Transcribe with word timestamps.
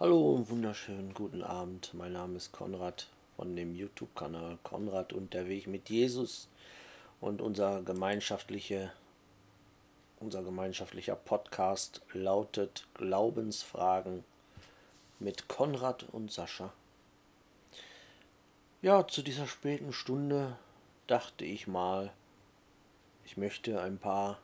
Hallo 0.00 0.36
und 0.36 0.48
wunderschönen 0.48 1.12
guten 1.12 1.42
Abend. 1.42 1.92
Mein 1.92 2.12
Name 2.12 2.36
ist 2.36 2.52
Konrad 2.52 3.08
von 3.34 3.56
dem 3.56 3.74
YouTube-Kanal 3.74 4.56
Konrad 4.62 5.12
Weg 5.12 5.66
mit 5.66 5.90
Jesus 5.90 6.46
und 7.20 7.42
unser 7.42 7.82
gemeinschaftliche 7.82 8.92
unser 10.20 10.44
gemeinschaftlicher 10.44 11.16
Podcast 11.16 12.02
lautet 12.12 12.86
Glaubensfragen 12.94 14.22
mit 15.18 15.48
Konrad 15.48 16.04
und 16.12 16.30
Sascha. 16.30 16.72
Ja, 18.80 19.08
zu 19.08 19.22
dieser 19.22 19.48
späten 19.48 19.92
Stunde 19.92 20.56
dachte 21.08 21.44
ich 21.44 21.66
mal, 21.66 22.12
ich 23.24 23.36
möchte 23.36 23.82
ein 23.82 23.98
paar 23.98 24.38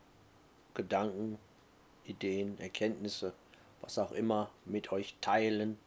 Gedanken, 0.73 1.39
Ideen, 2.03 2.59
Erkenntnisse 2.59 3.31
was 3.85 3.97
auch 3.99 4.11
immer, 4.11 4.49
mit 4.65 4.91
euch 4.91 5.15
teilen. 5.21 5.77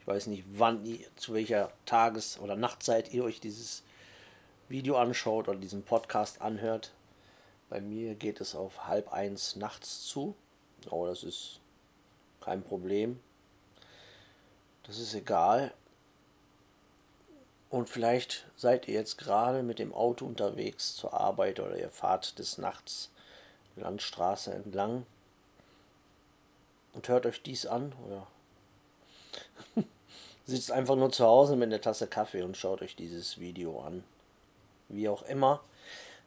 Ich 0.00 0.06
weiß 0.06 0.26
nicht, 0.28 0.44
wann 0.52 0.84
ihr, 0.84 1.00
zu 1.16 1.34
welcher 1.34 1.72
Tages- 1.84 2.38
oder 2.40 2.56
Nachtzeit 2.56 3.12
ihr 3.12 3.24
euch 3.24 3.40
dieses 3.40 3.82
Video 4.68 4.96
anschaut 4.96 5.48
oder 5.48 5.58
diesen 5.58 5.82
Podcast 5.82 6.40
anhört. 6.40 6.92
Bei 7.68 7.80
mir 7.80 8.14
geht 8.14 8.40
es 8.40 8.54
auf 8.54 8.86
halb 8.86 9.12
eins 9.12 9.56
nachts 9.56 10.06
zu. 10.06 10.34
Aber 10.90 11.08
das 11.08 11.24
ist 11.24 11.60
kein 12.40 12.62
Problem. 12.62 13.20
Das 14.84 14.98
ist 14.98 15.14
egal. 15.14 15.74
Und 17.68 17.90
vielleicht 17.90 18.46
seid 18.56 18.86
ihr 18.88 18.94
jetzt 18.94 19.18
gerade 19.18 19.62
mit 19.62 19.78
dem 19.78 19.92
Auto 19.92 20.24
unterwegs 20.24 20.94
zur 20.94 21.12
Arbeit 21.12 21.58
oder 21.58 21.76
ihr 21.76 21.90
fahrt 21.90 22.38
des 22.38 22.58
Nachts 22.58 23.10
Landstraße 23.74 24.54
entlang 24.54 25.04
und 26.96 27.08
hört 27.08 27.26
euch 27.26 27.42
dies 27.42 27.66
an 27.66 27.92
oder 28.06 28.26
sitzt 30.46 30.72
einfach 30.72 30.96
nur 30.96 31.12
zu 31.12 31.24
Hause 31.24 31.54
mit 31.54 31.68
einer 31.68 31.80
Tasse 31.80 32.06
Kaffee 32.06 32.42
und 32.42 32.56
schaut 32.56 32.82
euch 32.82 32.96
dieses 32.96 33.38
Video 33.38 33.80
an. 33.80 34.02
Wie 34.88 35.08
auch 35.08 35.22
immer. 35.22 35.62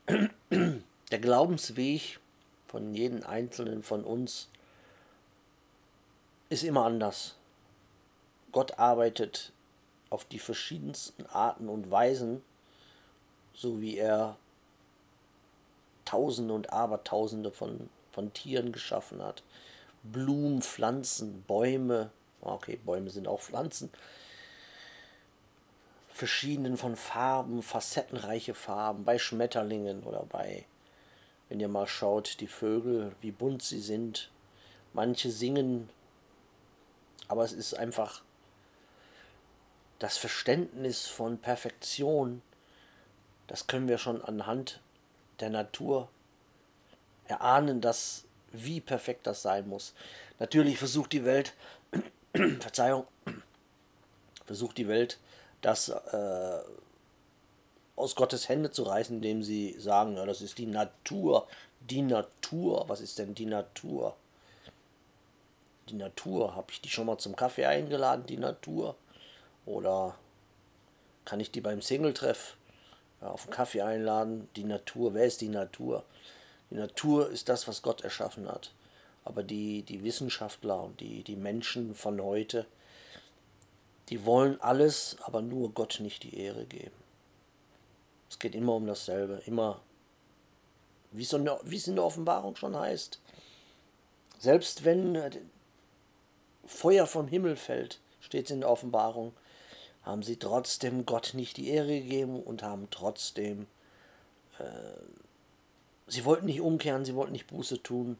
Der 0.52 1.20
Glaubensweg 1.20 2.20
von 2.68 2.94
jedem 2.94 3.24
Einzelnen 3.24 3.82
von 3.82 4.04
uns 4.04 4.48
ist 6.50 6.64
immer 6.64 6.86
anders. 6.86 7.36
Gott 8.52 8.78
arbeitet 8.78 9.52
auf 10.12 10.26
die 10.26 10.40
verschiedensten 10.40 11.26
Arten 11.28 11.68
und 11.68 11.90
Weisen, 11.90 12.44
so 13.54 13.82
wie 13.82 13.98
er 13.98 14.38
Tausende 16.06 16.54
und 16.54 16.72
Abertausende 16.74 17.52
von, 17.52 17.90
von 18.12 18.34
Tieren 18.34 18.72
geschaffen 18.72 19.22
hat, 19.22 19.44
Blumen, 20.04 20.62
Pflanzen, 20.62 21.44
Bäume. 21.44 22.12
Okay, 22.42 22.80
Bäume 22.84 23.10
sind 23.10 23.28
auch 23.28 23.42
Pflanzen. 23.42 23.90
Verschiedenen 26.10 26.78
von 26.78 26.96
Farben, 26.96 27.62
facettenreiche 27.62 28.54
Farben, 28.54 29.06
bei 29.06 29.18
Schmetterlingen 29.18 30.04
oder 30.04 30.26
bei, 30.26 30.66
wenn 31.48 31.60
ihr 31.60 31.70
mal 31.70 31.88
schaut, 31.88 32.42
die 32.42 32.48
Vögel, 32.48 33.16
wie 33.22 33.32
bunt 33.32 33.64
sie 33.64 33.80
sind. 33.80 34.30
Manche 34.92 35.32
singen, 35.32 35.90
aber 37.30 37.46
es 37.46 37.54
ist 37.54 37.74
einfach 37.74 38.22
das 40.00 40.18
Verständnis 40.18 41.08
von 41.08 41.38
Perfektion, 41.38 42.42
das 43.48 43.68
können 43.68 43.88
wir 43.88 43.98
schon 43.98 44.22
anhand 44.22 44.82
der 45.40 45.50
Natur 45.50 46.10
erahnen, 47.26 47.82
dass 47.82 48.26
wie 48.52 48.82
perfekt 48.82 49.28
das 49.28 49.42
sein 49.42 49.68
muss. 49.68 49.94
Natürlich 50.40 50.78
versucht 50.78 51.14
die 51.14 51.26
Welt, 51.26 51.54
Verzeihung, 52.60 53.06
versucht 54.46 54.78
die 54.78 54.88
Welt, 54.88 55.18
das 55.62 55.90
äh, 55.90 56.60
aus 57.96 58.16
Gottes 58.16 58.48
Hände 58.48 58.72
zu 58.72 58.84
reißen, 58.84 59.18
indem 59.18 59.44
sie 59.44 59.76
sagen, 59.78 60.16
ja, 60.16 60.26
das 60.26 60.42
ist 60.42 60.58
die 60.58 60.66
Natur. 60.66 61.48
Die 61.82 62.02
Natur, 62.02 62.86
was 62.88 63.02
ist 63.02 63.20
denn 63.20 63.36
die 63.36 63.46
Natur? 63.46 64.16
Die 65.90 65.96
Natur, 65.96 66.56
habe 66.56 66.72
ich 66.72 66.82
die 66.82 66.90
schon 66.90 67.08
mal 67.08 67.18
zum 67.18 67.36
Kaffee 67.36 67.66
eingeladen, 67.66 68.26
die 68.26 68.38
Natur? 68.38 68.96
Oder 69.66 70.16
kann 71.26 71.40
ich 71.40 71.52
die 71.52 71.62
beim 71.62 71.82
Singletreff 71.82 72.56
ja, 73.22 73.30
auf 73.30 73.44
den 73.46 73.52
Kaffee 73.52 73.82
einladen? 73.82 74.48
Die 74.56 74.64
Natur, 74.64 75.14
wer 75.14 75.26
ist 75.26 75.42
die 75.42 75.50
Natur? 75.50 76.04
Die 76.70 76.76
Natur 76.76 77.30
ist 77.30 77.50
das, 77.50 77.68
was 77.68 77.82
Gott 77.82 78.02
erschaffen 78.02 78.48
hat. 78.48 78.72
Aber 79.26 79.44
die, 79.44 79.84
die 79.84 80.04
Wissenschaftler 80.04 80.82
und 80.82 81.00
die, 81.00 81.24
die 81.24 81.36
Menschen 81.36 81.96
von 81.96 82.22
heute, 82.22 82.66
die 84.10 84.26
wollen 84.26 84.60
alles, 84.62 85.18
aber 85.22 85.42
nur 85.42 85.72
Gott 85.72 86.00
nicht 86.00 86.24
die 86.24 86.38
Ehre 86.38 86.66
geben. 86.66 86.96
Es 88.30 88.40
geht 88.40 88.56
immer 88.56 88.76
um 88.76 88.88
dasselbe, 88.88 89.42
immer, 89.46 89.82
wie 91.12 91.24
es 91.24 91.34
in 91.34 91.96
der 91.96 92.04
Offenbarung 92.04 92.56
schon 92.56 92.76
heißt. 92.76 93.20
Selbst 94.40 94.86
wenn 94.86 95.22
Feuer 96.66 97.08
vom 97.08 97.28
Himmel 97.28 97.56
fällt, 97.56 98.00
steht 98.22 98.46
es 98.46 98.52
in 98.52 98.62
der 98.62 98.70
Offenbarung, 98.70 99.34
haben 100.04 100.24
sie 100.24 100.38
trotzdem 100.38 101.06
Gott 101.06 101.34
nicht 101.34 101.58
die 101.58 101.70
Ehre 101.70 102.00
gegeben 102.00 102.42
und 102.42 102.64
haben 102.64 102.88
trotzdem 102.90 103.68
äh, 104.60 104.64
Sie 106.10 106.26
wollten 106.26 106.48
nicht 106.48 106.60
umkehren, 106.60 107.06
sie 107.06 107.14
wollten 107.14 107.34
nicht 107.34 107.48
Buße 107.48 107.84
tun. 107.84 108.18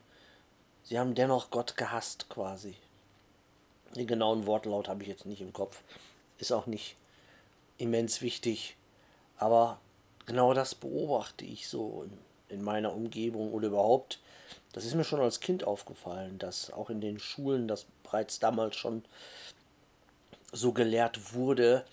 Sie 0.84 1.00
haben 1.00 1.16
dennoch 1.16 1.50
Gott 1.50 1.76
gehasst 1.76 2.30
quasi. 2.30 2.76
Den 3.96 4.06
genauen 4.06 4.46
Wortlaut 4.46 4.88
habe 4.88 5.02
ich 5.02 5.10
jetzt 5.10 5.26
nicht 5.26 5.42
im 5.42 5.54
Kopf. 5.54 5.82
Ist 6.38 6.52
auch 6.52 6.68
nicht 6.68 6.98
immens 7.80 8.22
wichtig. 8.22 8.78
Aber 9.38 9.80
genau 10.28 10.54
das 10.54 10.76
beobachte 10.76 11.46
ich 11.46 11.68
so 11.68 12.04
in, 12.04 12.58
in 12.58 12.64
meiner 12.64 12.94
Umgebung 12.94 13.52
oder 13.54 13.70
überhaupt. 13.70 14.20
Das 14.72 14.86
ist 14.86 14.94
mir 14.94 15.04
schon 15.04 15.20
als 15.20 15.40
Kind 15.40 15.64
aufgefallen, 15.64 16.38
dass 16.38 16.72
auch 16.72 16.92
in 16.92 17.02
den 17.02 17.18
Schulen 17.20 17.68
das 17.68 17.88
bereits 18.04 18.38
damals 18.38 18.76
schon 18.76 19.04
so 20.52 20.74
gelehrt 20.74 21.34
wurde, 21.34 21.86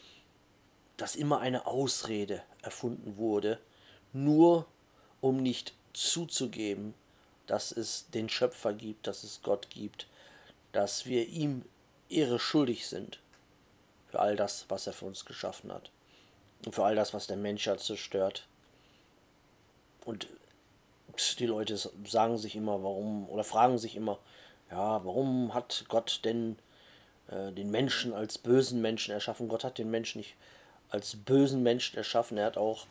dass 0.99 1.17
immer 1.17 1.41
eine 1.41 1.67
Ausrede 1.67 2.43
erfunden 2.61 3.17
wurde, 3.17 3.59
nur 4.12 4.67
um 5.23 5.43
nicht 5.43 5.75
zuzugeben, 5.97 6.95
dass 7.47 7.73
es 7.73 8.11
den 8.11 8.29
Schöpfer 8.29 8.73
gibt, 8.73 9.07
dass 9.07 9.25
es 9.25 9.41
Gott 9.43 9.71
gibt, 9.71 10.07
dass 10.73 11.07
wir 11.07 11.27
ihm 11.27 11.65
Ehre 12.09 12.39
schuldig 12.39 12.87
sind 12.87 13.19
für 14.09 14.21
all 14.21 14.37
das, 14.37 14.67
was 14.69 14.87
er 14.87 14.93
für 14.93 15.06
uns 15.06 15.25
geschaffen 15.25 15.73
hat 15.73 15.91
und 16.65 16.75
für 16.75 16.85
all 16.85 16.95
das, 16.95 17.15
was 17.15 17.27
der 17.27 17.37
Mensch 17.37 17.67
hat 17.67 17.81
zerstört. 17.81 18.47
Und 20.05 20.29
die 21.39 21.47
Leute 21.47 21.77
sagen 22.05 22.37
sich 22.37 22.56
immer, 22.56 22.83
warum, 22.83 23.29
oder 23.29 23.43
fragen 23.43 23.79
sich 23.79 23.97
immer, 23.97 24.19
ja, 24.71 25.05
warum 25.05 25.55
hat 25.55 25.87
Gott 25.89 26.21
denn 26.25 26.59
äh, 27.29 27.53
den 27.53 27.71
Menschen 27.71 28.12
als 28.12 28.39
bösen 28.39 28.83
Menschen 28.83 29.12
erschaffen? 29.12 29.49
Gott 29.49 29.65
hat 29.65 29.79
den 29.79 29.91
Menschen 29.91 30.19
nicht 30.19 30.35
als 30.91 31.17
bösen 31.17 31.62
Menschen 31.62 31.97
erschaffen, 31.97 32.39
er 32.39 32.47
hat 32.47 32.59
auch 32.59 32.87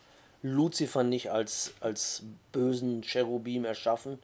Luzifer 0.46 1.04
nicht 1.04 1.32
als, 1.32 1.74
als 1.80 2.24
bösen 2.52 3.02
Cherubim 3.02 3.66
erschaffen, 3.66 4.20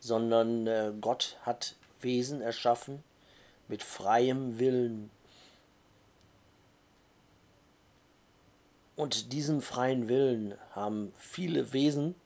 sondern 0.00 0.66
äh, 0.66 0.92
Gott 1.00 1.36
hat 1.42 1.76
Wesen 2.00 2.40
erschaffen 2.40 3.04
mit 3.68 3.82
freiem 3.82 4.58
Willen. 4.58 5.10
Und 8.96 9.32
diesen 9.32 9.62
freien 9.62 10.08
Willen 10.08 10.54
haben 10.72 11.12
viele 11.16 11.72
Wesen, 11.72 12.16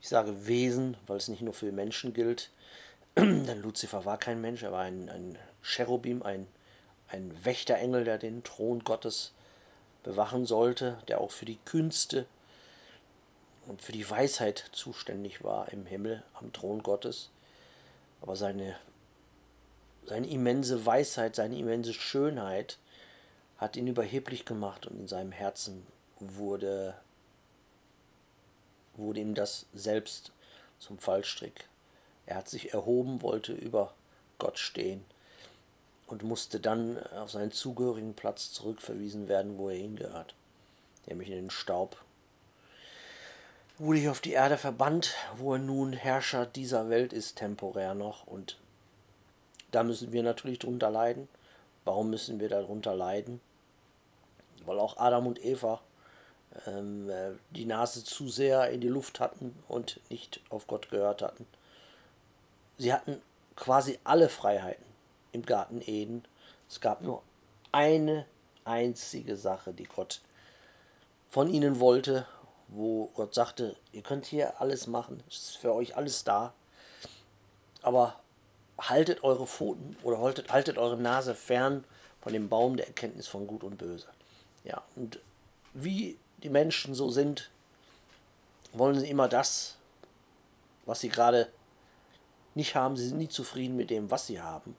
ich 0.00 0.08
sage 0.08 0.46
Wesen, 0.46 0.96
weil 1.06 1.16
es 1.16 1.28
nicht 1.28 1.42
nur 1.42 1.54
für 1.54 1.72
Menschen 1.72 2.14
gilt, 2.14 2.50
denn 3.16 3.60
Luzifer 3.60 4.04
war 4.04 4.18
kein 4.18 4.40
Mensch, 4.40 4.62
er 4.62 4.72
war 4.72 4.82
ein, 4.82 5.08
ein 5.08 5.36
Cherubim, 5.62 6.22
ein, 6.22 6.46
ein 7.08 7.44
Wächterengel, 7.44 8.04
der 8.04 8.18
den 8.18 8.44
Thron 8.44 8.84
Gottes 8.84 9.32
bewachen 10.04 10.46
sollte, 10.46 10.98
der 11.08 11.20
auch 11.20 11.30
für 11.30 11.44
die 11.44 11.58
Künste 11.64 12.26
und 13.66 13.82
für 13.82 13.92
die 13.92 14.08
Weisheit 14.08 14.70
zuständig 14.72 15.44
war 15.44 15.72
im 15.72 15.86
Himmel 15.86 16.22
am 16.34 16.52
Thron 16.52 16.82
Gottes. 16.82 17.30
Aber 18.20 18.36
seine, 18.36 18.76
seine 20.06 20.28
immense 20.28 20.84
Weisheit, 20.84 21.36
seine 21.36 21.58
immense 21.58 21.92
Schönheit 21.92 22.78
hat 23.58 23.76
ihn 23.76 23.86
überheblich 23.86 24.44
gemacht 24.44 24.86
und 24.86 24.98
in 24.98 25.08
seinem 25.08 25.32
Herzen 25.32 25.86
wurde, 26.18 26.94
wurde 28.96 29.20
ihm 29.20 29.34
das 29.34 29.66
selbst 29.72 30.32
zum 30.78 30.98
Fallstrick. 30.98 31.68
Er 32.26 32.36
hat 32.36 32.48
sich 32.48 32.72
erhoben, 32.72 33.22
wollte 33.22 33.52
über 33.52 33.94
Gott 34.38 34.58
stehen 34.58 35.04
und 36.06 36.24
musste 36.24 36.60
dann 36.60 36.98
auf 37.14 37.30
seinen 37.30 37.52
zugehörigen 37.52 38.14
Platz 38.14 38.52
zurückverwiesen 38.52 39.28
werden, 39.28 39.58
wo 39.58 39.70
er 39.70 39.76
hingehört, 39.76 40.34
nämlich 41.06 41.28
in 41.28 41.36
den 41.36 41.50
Staub 41.50 41.96
wurde 43.78 43.98
hier 43.98 44.10
auf 44.10 44.20
die 44.20 44.32
Erde 44.32 44.58
verbannt, 44.58 45.14
wo 45.36 45.54
er 45.54 45.58
nun 45.58 45.92
Herrscher 45.92 46.46
dieser 46.46 46.88
Welt 46.88 47.12
ist, 47.12 47.36
temporär 47.36 47.94
noch. 47.94 48.26
Und 48.26 48.58
da 49.70 49.82
müssen 49.82 50.12
wir 50.12 50.22
natürlich 50.22 50.58
drunter 50.58 50.90
leiden. 50.90 51.28
Warum 51.84 52.10
müssen 52.10 52.38
wir 52.38 52.48
darunter 52.48 52.94
leiden? 52.94 53.40
Weil 54.64 54.78
auch 54.78 54.98
Adam 54.98 55.26
und 55.26 55.44
Eva 55.44 55.80
ähm, 56.66 57.10
äh, 57.10 57.32
die 57.50 57.64
Nase 57.64 58.04
zu 58.04 58.28
sehr 58.28 58.70
in 58.70 58.80
die 58.80 58.88
Luft 58.88 59.20
hatten 59.20 59.56
und 59.68 60.00
nicht 60.10 60.40
auf 60.50 60.66
Gott 60.66 60.90
gehört 60.90 61.22
hatten. 61.22 61.46
Sie 62.78 62.92
hatten 62.92 63.20
quasi 63.56 63.98
alle 64.04 64.28
Freiheiten 64.28 64.84
im 65.32 65.44
Garten 65.44 65.82
Eden. 65.84 66.24
Es 66.68 66.80
gab 66.80 67.02
nur 67.02 67.22
eine 67.72 68.26
einzige 68.64 69.36
Sache, 69.36 69.72
die 69.72 69.84
Gott 69.84 70.20
von 71.30 71.48
ihnen 71.48 71.80
wollte, 71.80 72.26
wo 72.74 73.10
Gott 73.14 73.34
sagte, 73.34 73.76
ihr 73.92 74.02
könnt 74.02 74.26
hier 74.26 74.60
alles 74.60 74.86
machen, 74.86 75.22
es 75.28 75.36
ist 75.36 75.56
für 75.58 75.74
euch 75.74 75.96
alles 75.96 76.24
da, 76.24 76.54
aber 77.82 78.20
haltet 78.78 79.22
eure 79.22 79.46
Pfoten 79.46 79.96
oder 80.02 80.18
haltet, 80.18 80.50
haltet 80.50 80.78
eure 80.78 80.96
Nase 80.96 81.34
fern 81.34 81.84
von 82.20 82.32
dem 82.32 82.48
Baum 82.48 82.76
der 82.76 82.86
Erkenntnis 82.86 83.28
von 83.28 83.46
Gut 83.46 83.64
und 83.64 83.78
Böse. 83.78 84.08
Ja, 84.64 84.82
und 84.96 85.20
wie 85.74 86.18
die 86.42 86.50
Menschen 86.50 86.94
so 86.94 87.10
sind, 87.10 87.50
wollen 88.72 88.98
sie 88.98 89.10
immer 89.10 89.28
das, 89.28 89.76
was 90.86 91.00
sie 91.00 91.08
gerade 91.08 91.48
nicht 92.54 92.74
haben. 92.74 92.96
Sie 92.96 93.08
sind 93.08 93.18
nie 93.18 93.28
zufrieden 93.28 93.76
mit 93.76 93.90
dem, 93.90 94.10
was 94.10 94.26
sie 94.26 94.40
haben. 94.40 94.76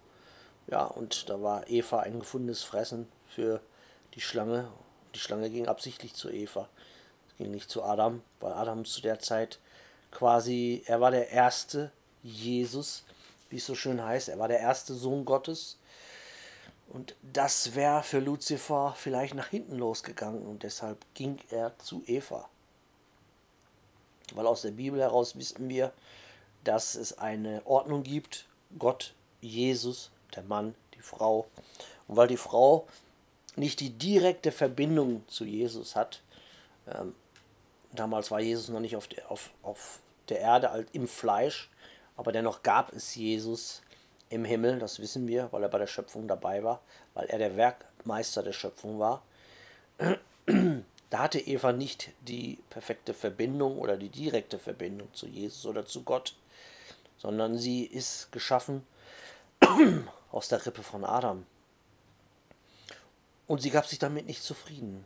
Ja, 0.68 0.86
und 0.86 1.30
da 1.30 1.42
war 1.42 1.70
Eva 1.70 2.00
ein 2.00 2.20
gefundenes 2.20 2.64
Fressen 2.64 3.08
für 3.28 3.62
die 4.14 4.22
Schlange. 4.22 4.68
Die 5.14 5.20
Schlange 5.20 5.50
ging 5.50 5.68
absichtlich 5.68 6.14
zu 6.14 6.30
Eva. 6.30 6.70
Ging 7.38 7.52
nicht 7.52 7.70
zu 7.70 7.84
Adam, 7.84 8.22
weil 8.40 8.54
Adam 8.54 8.86
zu 8.86 9.02
der 9.02 9.20
Zeit 9.20 9.60
quasi, 10.12 10.84
er 10.86 11.02
war 11.02 11.12
der 11.12 11.30
erste 11.30 11.92
Jesus, 12.22 13.04
wie 13.50 13.58
es 13.58 13.66
so 13.66 13.76
schön 13.76 14.04
heißt, 14.04 14.30
er 14.30 14.40
war 14.40 14.48
der 14.48 14.60
erste 14.60 14.94
Sohn 14.94 15.26
Gottes. 15.26 15.78
Und 16.90 17.16
das 17.22 17.76
wäre 17.76 18.04
für 18.04 18.20
Luzifer 18.20 18.94
vielleicht 18.96 19.34
nach 19.34 19.48
hinten 19.48 19.78
losgegangen 19.78 20.46
und 20.46 20.64
deshalb 20.64 21.04
ging 21.16 21.40
er 21.50 21.78
zu 21.80 22.04
Eva. 22.06 22.48
Weil 24.34 24.48
aus 24.48 24.62
der 24.62 24.72
Bibel 24.72 25.00
heraus 25.00 25.36
wissen 25.36 25.70
wir, 25.70 25.92
dass 26.64 26.96
es 26.96 27.18
eine 27.18 27.66
Ordnung 27.66 28.04
gibt, 28.04 28.46
Gott, 28.78 29.14
Jesus, 29.42 30.12
der 30.36 30.44
Mann, 30.44 30.76
die 30.96 31.02
Frau. 31.02 31.48
Und 32.08 32.16
weil 32.16 32.28
die 32.28 32.38
Frau 32.38 32.88
nicht 33.56 33.80
die 33.80 33.92
direkte 33.92 34.52
Verbindung 34.52 35.28
zu 35.28 35.46
Jesus 35.46 35.96
hat, 35.96 36.22
ähm, 36.88 37.14
damals 37.94 38.32
war 38.32 38.40
Jesus 38.40 38.70
noch 38.70 38.80
nicht 38.80 38.96
auf 38.96 39.08
der, 39.08 39.30
auf, 39.30 39.52
auf 39.62 40.00
der 40.30 40.40
Erde 40.40 40.86
im 40.94 41.08
Fleisch, 41.08 41.70
aber 42.16 42.32
dennoch 42.32 42.64
gab 42.64 42.94
es 42.94 43.16
Jesus 43.16 43.82
im 44.30 44.46
Himmel, 44.46 44.80
das 44.80 45.00
wissen 45.00 45.28
wir, 45.28 45.52
weil 45.52 45.64
er 45.64 45.70
bei 45.70 45.78
der 45.78 45.88
Schöpfung 45.88 46.28
dabei 46.28 46.64
war, 46.64 46.82
weil 47.14 47.28
er 47.28 47.38
der 47.38 47.56
Werkmeister 47.56 48.42
der 48.44 48.54
Schöpfung 48.54 49.00
war. 49.00 49.24
Da 50.46 51.20
hatte 51.20 51.40
Eva 51.40 51.72
nicht 51.72 52.10
die 52.22 52.58
perfekte 52.72 53.14
Verbindung 53.14 53.78
oder 53.78 53.98
die 53.98 54.10
direkte 54.10 54.58
Verbindung 54.58 55.14
zu 55.14 55.28
Jesus 55.28 55.66
oder 55.68 55.86
zu 55.86 56.04
Gott, 56.04 56.36
sondern 57.18 57.58
sie 57.58 57.86
ist 57.86 58.32
geschaffen 58.32 58.86
aus 60.32 60.48
der 60.48 60.66
Rippe 60.66 60.82
von 60.82 61.06
Adam. 61.06 61.46
Und 63.46 63.62
sie 63.62 63.70
gab 63.70 63.86
sich 63.86 64.00
damit 64.00 64.26
nicht 64.26 64.42
zufrieden. 64.42 65.06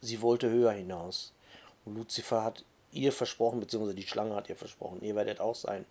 Sie 0.00 0.22
wollte 0.22 0.48
höher 0.48 0.72
hinaus. 0.72 1.34
Und 1.86 1.96
Luzifer 1.96 2.44
hat 2.44 2.64
ihr 2.92 3.12
versprochen, 3.12 3.60
beziehungsweise 3.60 3.94
die 3.94 4.06
Schlange 4.06 4.34
hat 4.34 4.50
ihr 4.50 4.56
versprochen, 4.56 5.02
ihr 5.02 5.14
werdet 5.14 5.40
auch 5.40 5.54
sein 5.54 5.86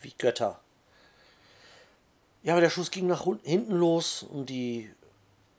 wie 0.00 0.12
Götter. 0.18 0.60
Ja, 2.42 2.54
aber 2.54 2.60
der 2.60 2.70
Schuss 2.70 2.90
ging 2.90 3.06
nach 3.06 3.24
hinten 3.42 3.72
los 3.72 4.22
und 4.22 4.50
die 4.50 4.92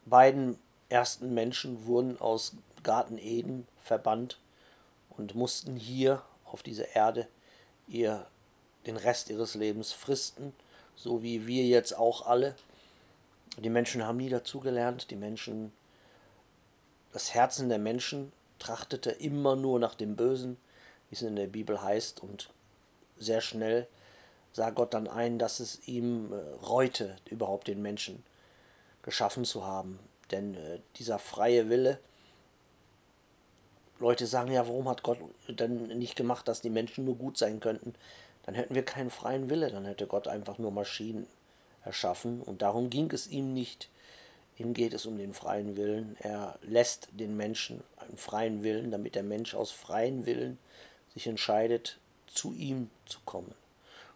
beiden 0.06 0.60
ersten 0.90 1.34
Menschen 1.34 1.86
wurden 1.86 2.20
aus 2.20 2.54
Garten 2.84 3.18
Eden 3.18 3.68
verbannt 3.81 4.40
und 5.10 5.36
mussten 5.36 5.76
hier 5.76 6.22
auf 6.46 6.64
dieser 6.64 6.96
Erde 6.96 7.28
ihr 7.88 8.26
den 8.86 8.98
Rest 8.98 9.30
ihres 9.30 9.56
Lebens 9.56 9.92
fristen, 9.92 10.54
so 10.96 11.22
wie 11.22 11.48
wir 11.48 11.66
jetzt 11.66 11.98
auch 11.98 12.26
alle. 12.26 12.56
Die 13.58 13.70
Menschen 13.70 14.06
haben 14.06 14.18
nie 14.18 14.30
dazugelernt, 14.30 15.12
die 15.12 15.16
Menschen, 15.16 15.74
das 17.12 17.34
Herzen 17.34 17.68
der 17.68 17.80
Menschen 17.80 18.31
trachtete 18.60 19.12
immer 19.12 19.56
nur 19.56 19.80
nach 19.80 19.96
dem 19.96 20.16
Bösen, 20.16 20.58
wie 21.10 21.16
es 21.16 21.22
in 21.22 21.36
der 21.36 21.48
Bibel 21.48 21.82
heißt, 21.82 22.22
und 22.22 22.50
sehr 23.18 23.42
schnell 23.42 23.88
sah 24.52 24.70
Gott 24.70 24.94
dann 24.94 25.08
ein, 25.08 25.40
dass 25.40 25.60
es 25.60 25.88
ihm 25.88 26.34
äh, 26.34 26.66
reute, 26.66 27.16
überhaupt 27.30 27.68
den 27.68 27.82
Menschen 27.82 28.24
geschaffen 29.04 29.46
zu 29.46 29.66
haben. 29.66 30.00
Denn 30.32 30.56
äh, 30.56 30.80
dieser 30.96 31.20
freie 31.20 31.70
Wille, 31.70 32.00
Leute 34.00 34.28
sagen 34.28 34.52
ja, 34.52 34.68
warum 34.68 34.88
hat 34.88 35.04
Gott 35.04 35.20
denn 35.48 35.88
nicht 36.00 36.16
gemacht, 36.16 36.48
dass 36.48 36.62
die 36.62 36.70
Menschen 36.70 37.06
nur 37.06 37.16
gut 37.16 37.38
sein 37.38 37.60
könnten? 37.60 37.94
Dann 38.44 38.56
hätten 38.56 38.74
wir 38.74 38.84
keinen 38.84 39.10
freien 39.10 39.50
Wille, 39.50 39.70
dann 39.70 39.86
hätte 39.86 40.08
Gott 40.08 40.28
einfach 40.28 40.58
nur 40.58 40.72
Maschinen 40.72 41.28
erschaffen. 41.84 42.42
Und 42.42 42.62
darum 42.62 42.90
ging 42.90 43.12
es 43.12 43.28
ihm 43.28 43.54
nicht. 43.54 43.90
Ihm 44.60 44.74
geht 44.74 44.94
es 44.94 45.06
um 45.06 45.18
den 45.18 45.34
freien 45.34 45.78
Willen. 45.78 46.18
Er 46.20 46.60
lässt 46.62 47.08
den 47.14 47.38
Menschen 47.38 47.82
einen 47.98 48.18
freien 48.18 48.62
Willen, 48.62 48.92
damit 48.92 49.16
der 49.16 49.24
Mensch 49.24 49.56
aus 49.56 49.72
freien 49.72 50.26
Willen 50.26 50.60
sich 51.14 51.28
entscheidet, 51.28 51.98
zu 52.28 52.54
ihm 52.54 52.90
zu 53.06 53.20
kommen. 53.26 53.56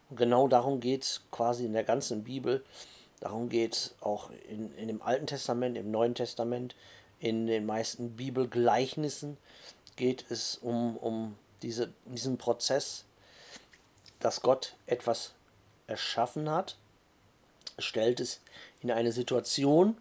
Und 0.09 0.17
genau 0.17 0.49
darum 0.49 0.81
geht 0.81 1.03
es 1.03 1.21
quasi 1.31 1.65
in 1.65 1.73
der 1.73 1.85
ganzen 1.85 2.25
Bibel. 2.25 2.63
Darum 3.21 3.47
geht 3.47 3.73
es 3.73 3.95
auch 4.01 4.31
in, 4.49 4.75
in 4.75 4.89
dem 4.89 5.01
Alten 5.01 5.27
Testament, 5.27 5.77
im 5.77 5.91
Neuen 5.91 6.13
Testament, 6.13 6.75
in 7.19 7.47
den 7.47 7.65
meisten 7.65 8.17
Bibelgleichnissen 8.17 9.37
geht 9.95 10.29
es 10.29 10.57
um, 10.57 10.97
um 10.97 11.37
diese, 11.61 11.93
diesen 12.05 12.37
Prozess, 12.37 13.05
dass 14.19 14.41
Gott 14.41 14.75
etwas 14.87 15.31
erschaffen 15.87 16.49
hat, 16.49 16.75
stellt 17.79 18.19
es 18.19 18.41
in 18.81 18.91
eine 18.91 19.13
Situation 19.13 19.95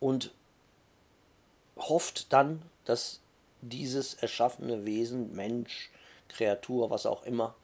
und 0.00 0.32
hofft 1.76 2.32
dann, 2.32 2.62
dass 2.84 3.20
dieses 3.60 4.14
erschaffene 4.14 4.84
Wesen, 4.84 5.34
Mensch, 5.34 5.90
Kreatur, 6.28 6.90
was 6.90 7.06
auch 7.06 7.24
immer, 7.24 7.54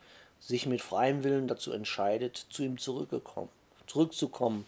sich 0.40 0.66
mit 0.66 0.82
freiem 0.82 1.24
Willen 1.24 1.48
dazu 1.48 1.72
entscheidet, 1.72 2.46
zu 2.50 2.62
ihm 2.62 2.78
zurückgekommen, 2.78 3.48
zurückzukommen. 3.86 4.66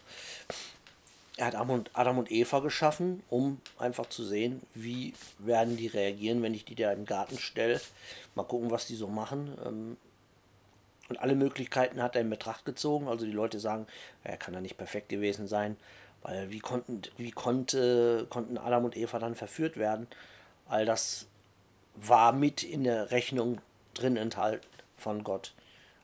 Er 1.36 1.46
hat 1.46 1.54
Adam 1.54 2.18
und 2.18 2.32
Eva 2.32 2.58
geschaffen, 2.58 3.22
um 3.30 3.60
einfach 3.78 4.08
zu 4.08 4.24
sehen, 4.24 4.60
wie 4.74 5.14
werden 5.38 5.76
die 5.76 5.86
reagieren, 5.86 6.42
wenn 6.42 6.54
ich 6.54 6.64
die 6.64 6.74
da 6.74 6.90
im 6.90 7.04
Garten 7.04 7.38
stelle. 7.38 7.80
Mal 8.34 8.42
gucken, 8.42 8.72
was 8.72 8.86
die 8.86 8.96
so 8.96 9.06
machen. 9.06 9.56
Ähm, 9.64 9.96
und 11.08 11.20
alle 11.20 11.36
Möglichkeiten 11.36 12.02
hat 12.02 12.16
er 12.16 12.22
in 12.22 12.30
Betracht 12.30 12.64
gezogen. 12.64 13.06
Also 13.06 13.24
die 13.24 13.32
Leute 13.32 13.60
sagen, 13.60 13.86
er 14.24 14.36
kann 14.36 14.52
ja 14.52 14.60
nicht 14.60 14.76
perfekt 14.76 15.08
gewesen 15.08 15.46
sein, 15.46 15.76
weil 16.22 16.50
wie 16.50 16.58
konnten, 16.58 17.02
wie 17.16 17.30
konnte, 17.30 18.26
konnten 18.28 18.58
Adam 18.58 18.84
und 18.84 18.96
Eva 18.96 19.18
dann 19.18 19.34
verführt 19.34 19.76
werden? 19.76 20.06
All 20.66 20.84
das 20.84 21.26
war 21.94 22.32
mit 22.32 22.62
in 22.62 22.84
der 22.84 23.10
Rechnung 23.10 23.60
drin 23.94 24.16
enthalten 24.16 24.66
von 24.96 25.24
Gott. 25.24 25.54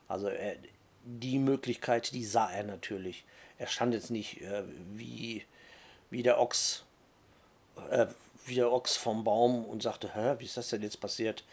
Also 0.07 0.27
er, 0.27 0.55
die 1.03 1.39
Möglichkeit, 1.39 2.13
die 2.13 2.25
sah 2.25 2.51
er 2.51 2.63
natürlich. 2.63 3.25
Er 3.57 3.67
stand 3.67 3.93
jetzt 3.93 4.11
nicht 4.11 4.41
äh, 4.41 4.63
wie, 4.93 5.43
wie 6.09 6.23
der 6.23 6.39
Ochs, 6.39 6.83
äh, 7.89 8.07
wie 8.45 8.55
der 8.55 8.71
Ochs 8.71 8.97
vom 8.97 9.23
Baum 9.23 9.65
und 9.65 9.83
sagte, 9.83 10.13
Hä, 10.15 10.35
wie 10.39 10.45
ist 10.45 10.57
das 10.57 10.69
denn 10.69 10.81
jetzt 10.81 10.99
passiert, 10.99 11.43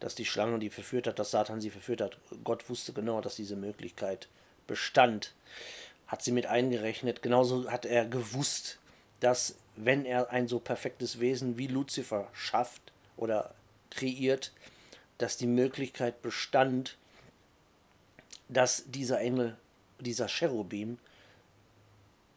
dass 0.00 0.14
die 0.16 0.24
Schlange 0.24 0.58
die 0.58 0.70
verführt 0.70 1.06
hat, 1.06 1.18
dass 1.18 1.30
Satan 1.30 1.60
sie 1.60 1.70
verführt 1.70 2.00
hat. 2.00 2.18
Gott 2.42 2.68
wusste 2.68 2.92
genau, 2.92 3.20
dass 3.20 3.36
diese 3.36 3.54
Möglichkeit 3.54 4.28
bestand, 4.66 5.32
hat 6.12 6.22
sie 6.22 6.30
mit 6.30 6.44
eingerechnet. 6.44 7.22
Genauso 7.22 7.70
hat 7.70 7.86
er 7.86 8.04
gewusst, 8.04 8.78
dass 9.20 9.56
wenn 9.76 10.04
er 10.04 10.28
ein 10.28 10.46
so 10.46 10.60
perfektes 10.60 11.20
Wesen 11.20 11.56
wie 11.56 11.68
Luzifer 11.68 12.28
schafft 12.34 12.92
oder 13.16 13.54
kreiert, 13.88 14.52
dass 15.16 15.38
die 15.38 15.46
Möglichkeit 15.46 16.20
bestand, 16.20 16.98
dass 18.50 18.84
dieser 18.88 19.20
Engel, 19.20 19.56
dieser 20.00 20.28
Cherubim, 20.28 20.98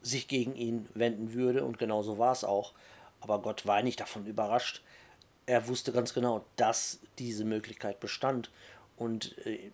sich 0.01 0.29
gegen 0.29 0.55
ihn 0.55 0.87
wenden 0.93 1.33
würde 1.33 1.65
und 1.65 1.77
genauso 1.77 2.17
war 2.17 2.31
es 2.31 2.45
auch. 2.45 2.71
Aber 3.19 3.41
Gott 3.41 3.65
war 3.65 3.83
nicht 3.83 3.99
davon 3.99 4.25
überrascht. 4.25 4.83
Er 5.47 5.67
wusste 5.67 5.91
ganz 5.91 6.13
genau, 6.13 6.45
dass 6.55 6.99
diese 7.19 7.43
Möglichkeit 7.43 7.99
bestand 7.99 8.51
und 8.95 9.37
äh, 9.45 9.69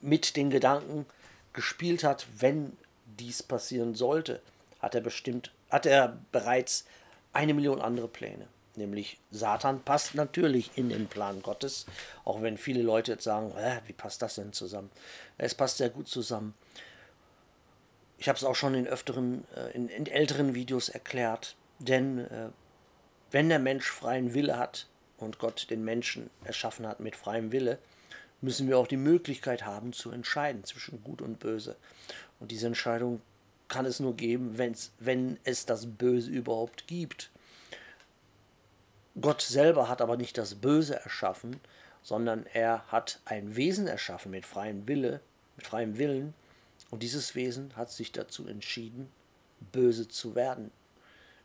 mit 0.00 0.34
den 0.34 0.50
Gedanken 0.50 1.06
gespielt 1.52 2.04
hat, 2.04 2.26
wenn 2.38 2.76
dies 3.18 3.42
passieren 3.42 3.94
sollte, 3.94 4.40
hat 4.80 4.94
er 4.94 5.00
bestimmt, 5.00 5.50
hat 5.70 5.86
er 5.86 6.18
bereits 6.32 6.84
eine 7.32 7.54
Million 7.54 7.80
andere 7.80 8.08
Pläne 8.08 8.46
nämlich 8.78 9.18
Satan, 9.30 9.82
passt 9.82 10.14
natürlich 10.14 10.70
in 10.76 10.88
den 10.88 11.06
Plan 11.06 11.42
Gottes, 11.42 11.84
auch 12.24 12.40
wenn 12.40 12.56
viele 12.56 12.82
Leute 12.82 13.12
jetzt 13.12 13.24
sagen, 13.24 13.52
äh, 13.58 13.80
wie 13.86 13.92
passt 13.92 14.22
das 14.22 14.36
denn 14.36 14.54
zusammen? 14.54 14.90
Es 15.36 15.54
passt 15.54 15.76
sehr 15.76 15.90
gut 15.90 16.08
zusammen. 16.08 16.54
Ich 18.16 18.28
habe 18.28 18.36
es 18.36 18.44
auch 18.44 18.54
schon 18.54 18.74
in 18.74 18.86
öfteren, 18.86 19.44
äh, 19.54 19.72
in, 19.72 19.88
in, 19.88 20.06
älteren 20.06 20.54
Videos 20.54 20.88
erklärt. 20.88 21.56
Denn 21.78 22.20
äh, 22.20 22.48
wenn 23.30 23.50
der 23.50 23.58
Mensch 23.58 23.90
freien 23.90 24.32
Wille 24.32 24.56
hat 24.56 24.86
und 25.18 25.38
Gott 25.38 25.68
den 25.70 25.84
Menschen 25.84 26.30
erschaffen 26.44 26.86
hat 26.86 27.00
mit 27.00 27.14
freiem 27.14 27.52
Wille, 27.52 27.78
müssen 28.40 28.68
wir 28.68 28.78
auch 28.78 28.86
die 28.86 28.96
Möglichkeit 28.96 29.64
haben 29.64 29.92
zu 29.92 30.10
entscheiden 30.10 30.64
zwischen 30.64 31.02
Gut 31.02 31.22
und 31.22 31.38
Böse. 31.38 31.76
Und 32.40 32.50
diese 32.50 32.66
Entscheidung 32.66 33.20
kann 33.68 33.84
es 33.84 34.00
nur 34.00 34.16
geben, 34.16 34.58
wenn's, 34.58 34.92
wenn 34.98 35.38
es 35.44 35.66
das 35.66 35.86
Böse 35.86 36.30
überhaupt 36.30 36.86
gibt. 36.86 37.30
Gott 39.20 39.42
selber 39.42 39.88
hat 39.88 40.00
aber 40.00 40.16
nicht 40.16 40.38
das 40.38 40.54
Böse 40.54 40.96
erschaffen, 40.96 41.60
sondern 42.02 42.46
er 42.52 42.86
hat 42.86 43.20
ein 43.24 43.56
Wesen 43.56 43.86
erschaffen 43.86 44.30
mit 44.30 44.46
freiem 44.46 44.86
Wille, 44.86 45.20
mit 45.56 45.66
freiem 45.66 45.98
Willen, 45.98 46.34
und 46.90 47.02
dieses 47.02 47.34
Wesen 47.34 47.76
hat 47.76 47.90
sich 47.90 48.12
dazu 48.12 48.46
entschieden, 48.46 49.08
böse 49.72 50.08
zu 50.08 50.34
werden, 50.34 50.70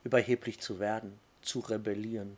überheblich 0.04 0.60
zu 0.60 0.80
werden, 0.80 1.20
zu 1.42 1.60
rebellieren. 1.60 2.38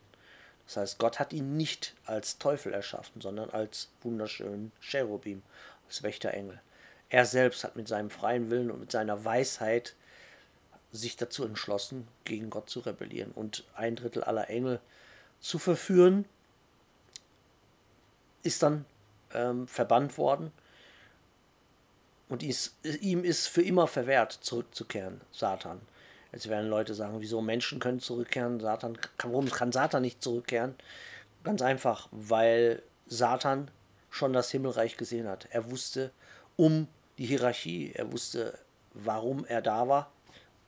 Das 0.66 0.76
heißt, 0.76 0.98
Gott 0.98 1.18
hat 1.18 1.32
ihn 1.32 1.56
nicht 1.56 1.94
als 2.06 2.38
Teufel 2.38 2.72
erschaffen, 2.74 3.20
sondern 3.20 3.50
als 3.50 3.88
wunderschönen 4.02 4.72
Cherubim, 4.80 5.42
als 5.86 6.02
Wächterengel. 6.02 6.60
Er 7.08 7.24
selbst 7.24 7.62
hat 7.62 7.76
mit 7.76 7.86
seinem 7.86 8.10
freien 8.10 8.50
Willen 8.50 8.70
und 8.70 8.80
mit 8.80 8.90
seiner 8.90 9.24
Weisheit 9.24 9.94
sich 10.92 11.16
dazu 11.16 11.44
entschlossen, 11.44 12.08
gegen 12.24 12.50
Gott 12.50 12.68
zu 12.68 12.80
rebellieren 12.80 13.32
und 13.32 13.64
ein 13.74 13.96
Drittel 13.96 14.24
aller 14.24 14.48
Engel 14.50 14.80
zu 15.40 15.58
verführen, 15.58 16.24
ist 18.42 18.62
dann 18.62 18.84
ähm, 19.34 19.68
verbannt 19.68 20.18
worden 20.18 20.52
und 22.28 22.42
ist, 22.42 22.74
ihm 23.00 23.24
ist 23.24 23.46
für 23.46 23.62
immer 23.62 23.86
verwehrt, 23.86 24.32
zurückzukehren, 24.32 25.20
Satan. 25.32 25.80
Jetzt 26.36 26.50
werden 26.50 26.68
Leute 26.68 26.92
sagen, 26.92 27.22
wieso 27.22 27.40
Menschen 27.40 27.78
können 27.80 27.98
zurückkehren, 27.98 28.60
Satan, 28.60 28.98
warum 29.22 29.48
kann 29.50 29.72
Satan 29.72 30.02
nicht 30.02 30.22
zurückkehren? 30.22 30.74
Ganz 31.44 31.62
einfach, 31.62 32.08
weil 32.10 32.82
Satan 33.06 33.70
schon 34.10 34.34
das 34.34 34.50
Himmelreich 34.50 34.98
gesehen 34.98 35.28
hat. 35.28 35.48
Er 35.50 35.70
wusste 35.70 36.10
um 36.56 36.88
die 37.16 37.24
Hierarchie, 37.24 37.92
er 37.94 38.12
wusste, 38.12 38.58
warum 38.92 39.46
er 39.46 39.62
da 39.62 39.88
war, 39.88 40.12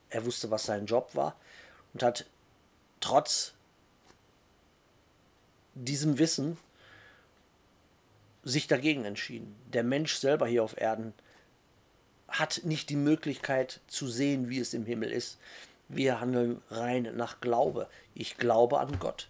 er 0.09 0.25
wusste, 0.25 0.49
was 0.49 0.65
sein 0.65 0.87
Job 0.87 1.11
war 1.13 1.35
und 1.93 2.01
hat 2.01 2.25
trotz 2.99 3.53
diesem 5.75 6.17
Wissen 6.17 6.57
sich 8.43 8.65
dagegen 8.65 9.05
entschieden. 9.05 9.55
Der 9.71 9.83
Mensch 9.83 10.15
selber 10.15 10.47
hier 10.47 10.63
auf 10.63 10.81
Erden 10.81 11.13
hat 12.29 12.61
nicht 12.63 12.89
die 12.89 12.95
Möglichkeit 12.95 13.81
zu 13.87 14.07
sehen, 14.07 14.49
wie 14.49 14.59
es 14.59 14.73
im 14.73 14.85
Himmel 14.85 15.11
ist. 15.11 15.37
Wir 15.87 16.19
handeln 16.19 16.61
rein 16.69 17.11
nach 17.15 17.41
Glaube. 17.41 17.87
Ich 18.13 18.37
glaube 18.37 18.79
an 18.79 18.99
Gott. 18.99 19.29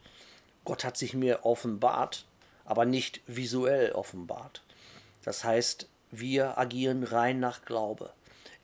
Gott 0.65 0.84
hat 0.84 0.98
sich 0.98 1.13
mir 1.13 1.46
offenbart, 1.46 2.25
aber 2.65 2.86
nicht 2.86 3.22
visuell 3.27 3.91
offenbart. 3.94 4.62
Das 5.24 5.44
heißt, 5.44 5.88
wir 6.12 6.58
agieren 6.58 7.03
rein 7.03 7.39
nach 7.39 7.65
Glaube. 7.65 8.12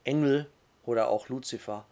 Engel 0.04 0.48
oder 0.84 1.08
auch 1.08 1.28
Luzifer 1.28 1.86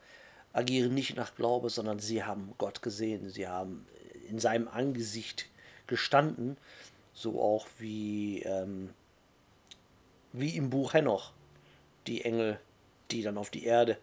agieren 0.53 0.95
nicht 0.95 1.17
nach 1.17 1.35
Glaube, 1.35 1.69
sondern 1.69 1.99
sie 1.99 2.25
haben 2.25 2.55
Gott 2.59 2.81
gesehen. 2.81 3.29
Sie 3.29 3.49
haben 3.49 3.87
in 4.29 4.39
seinem 4.39 4.69
Angesicht 4.69 5.47
gestanden, 5.87 6.57
so 7.13 7.41
auch 7.41 7.67
wie, 7.79 8.43
ähm, 8.43 8.91
wie 10.33 10.57
im 10.57 10.71
Buch 10.71 10.95
Henoch 10.95 11.33
die 12.07 12.25
Engel, 12.25 12.59
die 13.11 13.23
dann 13.23 13.39
auf 13.39 13.51
die 13.51 13.65
Erde 13.65 13.99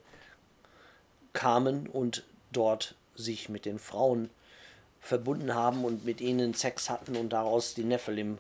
kamen 1.34 1.88
und 1.88 2.24
dort 2.52 2.96
sich 3.16 3.50
mit 3.50 3.66
den 3.66 3.80
Frauen 3.80 4.30
verbunden 5.00 5.56
haben 5.56 5.84
und 5.84 6.06
mit 6.06 6.22
ihnen 6.22 6.54
Sex 6.54 6.90
hatten 6.90 7.16
und 7.16 7.30
daraus 7.30 7.74
die 7.74 7.84
Nephilim 7.84 8.38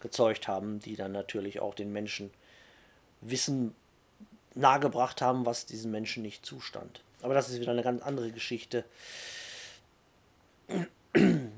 gezeugt 0.00 0.48
haben, 0.48 0.80
die 0.80 0.96
dann 0.96 1.12
natürlich 1.12 1.60
auch 1.60 1.74
den 1.74 1.92
Menschen 1.92 2.30
Wissen 3.20 3.74
nahegebracht 4.54 5.22
haben, 5.22 5.46
was 5.46 5.66
diesen 5.66 5.90
Menschen 5.90 6.22
nicht 6.22 6.44
zustand. 6.44 7.02
Aber 7.22 7.34
das 7.34 7.48
ist 7.48 7.60
wieder 7.60 7.72
eine 7.72 7.82
ganz 7.82 8.02
andere 8.02 8.30
Geschichte. 8.30 8.84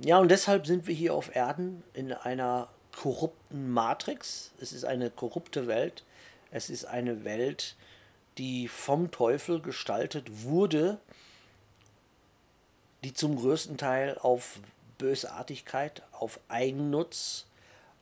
Ja, 0.04 0.18
und 0.18 0.30
deshalb 0.30 0.66
sind 0.66 0.88
wir 0.88 0.94
hier 0.94 1.14
auf 1.14 1.34
Erden 1.34 1.84
in 1.94 2.12
einer 2.12 2.68
korrupten 2.94 3.70
Matrix. 3.70 4.50
Es 4.60 4.72
ist 4.72 4.84
eine 4.84 5.10
korrupte 5.10 5.68
Welt. 5.68 6.02
Es 6.54 6.70
ist 6.70 6.84
eine 6.84 7.24
Welt, 7.24 7.74
die 8.38 8.68
vom 8.68 9.10
Teufel 9.10 9.60
gestaltet 9.60 10.44
wurde, 10.44 11.00
die 13.02 13.12
zum 13.12 13.34
größten 13.34 13.76
Teil 13.76 14.16
auf 14.18 14.60
Bösartigkeit, 14.96 16.04
auf 16.12 16.38
Eigennutz, 16.46 17.46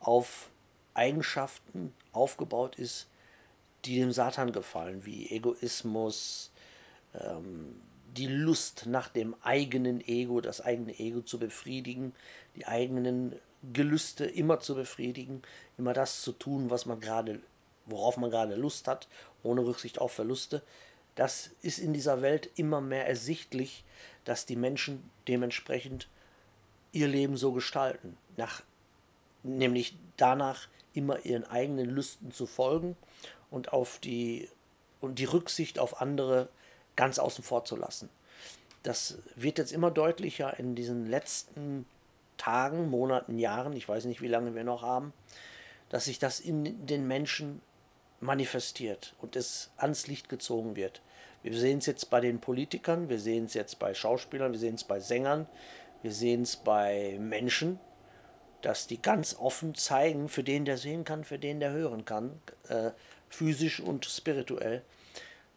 auf 0.00 0.50
Eigenschaften 0.92 1.94
aufgebaut 2.12 2.76
ist, 2.76 3.08
die 3.86 3.96
dem 3.96 4.12
Satan 4.12 4.52
gefallen, 4.52 5.06
wie 5.06 5.30
Egoismus, 5.30 6.50
ähm, 7.18 7.80
die 8.18 8.26
Lust 8.26 8.84
nach 8.84 9.08
dem 9.08 9.34
eigenen 9.40 10.06
Ego, 10.06 10.42
das 10.42 10.60
eigene 10.60 10.98
Ego 10.98 11.22
zu 11.22 11.38
befriedigen, 11.38 12.14
die 12.54 12.66
eigenen 12.66 13.34
Gelüste 13.72 14.26
immer 14.26 14.60
zu 14.60 14.74
befriedigen, 14.74 15.40
immer 15.78 15.94
das 15.94 16.20
zu 16.20 16.32
tun, 16.32 16.68
was 16.68 16.84
man 16.84 17.00
gerade 17.00 17.40
worauf 17.86 18.16
man 18.16 18.30
gerade 18.30 18.54
Lust 18.54 18.88
hat, 18.88 19.08
ohne 19.42 19.64
Rücksicht 19.64 19.98
auf 19.98 20.12
Verluste. 20.12 20.62
Das 21.14 21.50
ist 21.60 21.78
in 21.78 21.92
dieser 21.92 22.22
Welt 22.22 22.50
immer 22.56 22.80
mehr 22.80 23.06
ersichtlich, 23.06 23.84
dass 24.24 24.46
die 24.46 24.56
Menschen 24.56 25.10
dementsprechend 25.28 26.08
ihr 26.92 27.08
Leben 27.08 27.36
so 27.36 27.52
gestalten, 27.52 28.16
nach, 28.36 28.62
nämlich 29.42 29.96
danach 30.16 30.68
immer 30.94 31.24
ihren 31.24 31.44
eigenen 31.44 31.88
Lüsten 31.88 32.32
zu 32.32 32.46
folgen 32.46 32.96
und 33.50 33.72
auf 33.72 33.98
die 33.98 34.48
und 35.00 35.18
die 35.18 35.24
Rücksicht 35.24 35.78
auf 35.78 36.00
andere 36.00 36.48
ganz 36.96 37.18
außen 37.18 37.42
vor 37.42 37.64
zu 37.64 37.76
lassen. 37.76 38.08
Das 38.82 39.18
wird 39.36 39.58
jetzt 39.58 39.72
immer 39.72 39.90
deutlicher 39.90 40.58
in 40.58 40.74
diesen 40.74 41.06
letzten 41.06 41.86
Tagen, 42.36 42.88
Monaten, 42.88 43.38
Jahren, 43.38 43.74
ich 43.74 43.88
weiß 43.88 44.04
nicht, 44.04 44.20
wie 44.20 44.28
lange 44.28 44.54
wir 44.54 44.64
noch 44.64 44.82
haben, 44.82 45.12
dass 45.88 46.06
sich 46.06 46.18
das 46.18 46.40
in 46.40 46.86
den 46.86 47.06
Menschen 47.06 47.60
manifestiert 48.22 49.14
und 49.20 49.36
es 49.36 49.70
ans 49.76 50.06
Licht 50.06 50.28
gezogen 50.28 50.76
wird. 50.76 51.02
Wir 51.42 51.58
sehen 51.58 51.78
es 51.78 51.86
jetzt 51.86 52.08
bei 52.08 52.20
den 52.20 52.40
Politikern, 52.40 53.08
wir 53.08 53.18
sehen 53.18 53.46
es 53.46 53.54
jetzt 53.54 53.78
bei 53.78 53.94
Schauspielern, 53.94 54.52
wir 54.52 54.60
sehen 54.60 54.76
es 54.76 54.84
bei 54.84 55.00
Sängern, 55.00 55.46
wir 56.02 56.12
sehen 56.12 56.42
es 56.42 56.56
bei 56.56 57.18
Menschen, 57.20 57.80
dass 58.62 58.86
die 58.86 59.02
ganz 59.02 59.34
offen 59.34 59.74
zeigen, 59.74 60.28
für 60.28 60.44
den 60.44 60.64
der 60.64 60.78
sehen 60.78 61.04
kann, 61.04 61.24
für 61.24 61.38
den 61.38 61.58
der 61.58 61.72
hören 61.72 62.04
kann, 62.04 62.40
äh, 62.68 62.92
physisch 63.28 63.80
und 63.80 64.04
spirituell, 64.04 64.82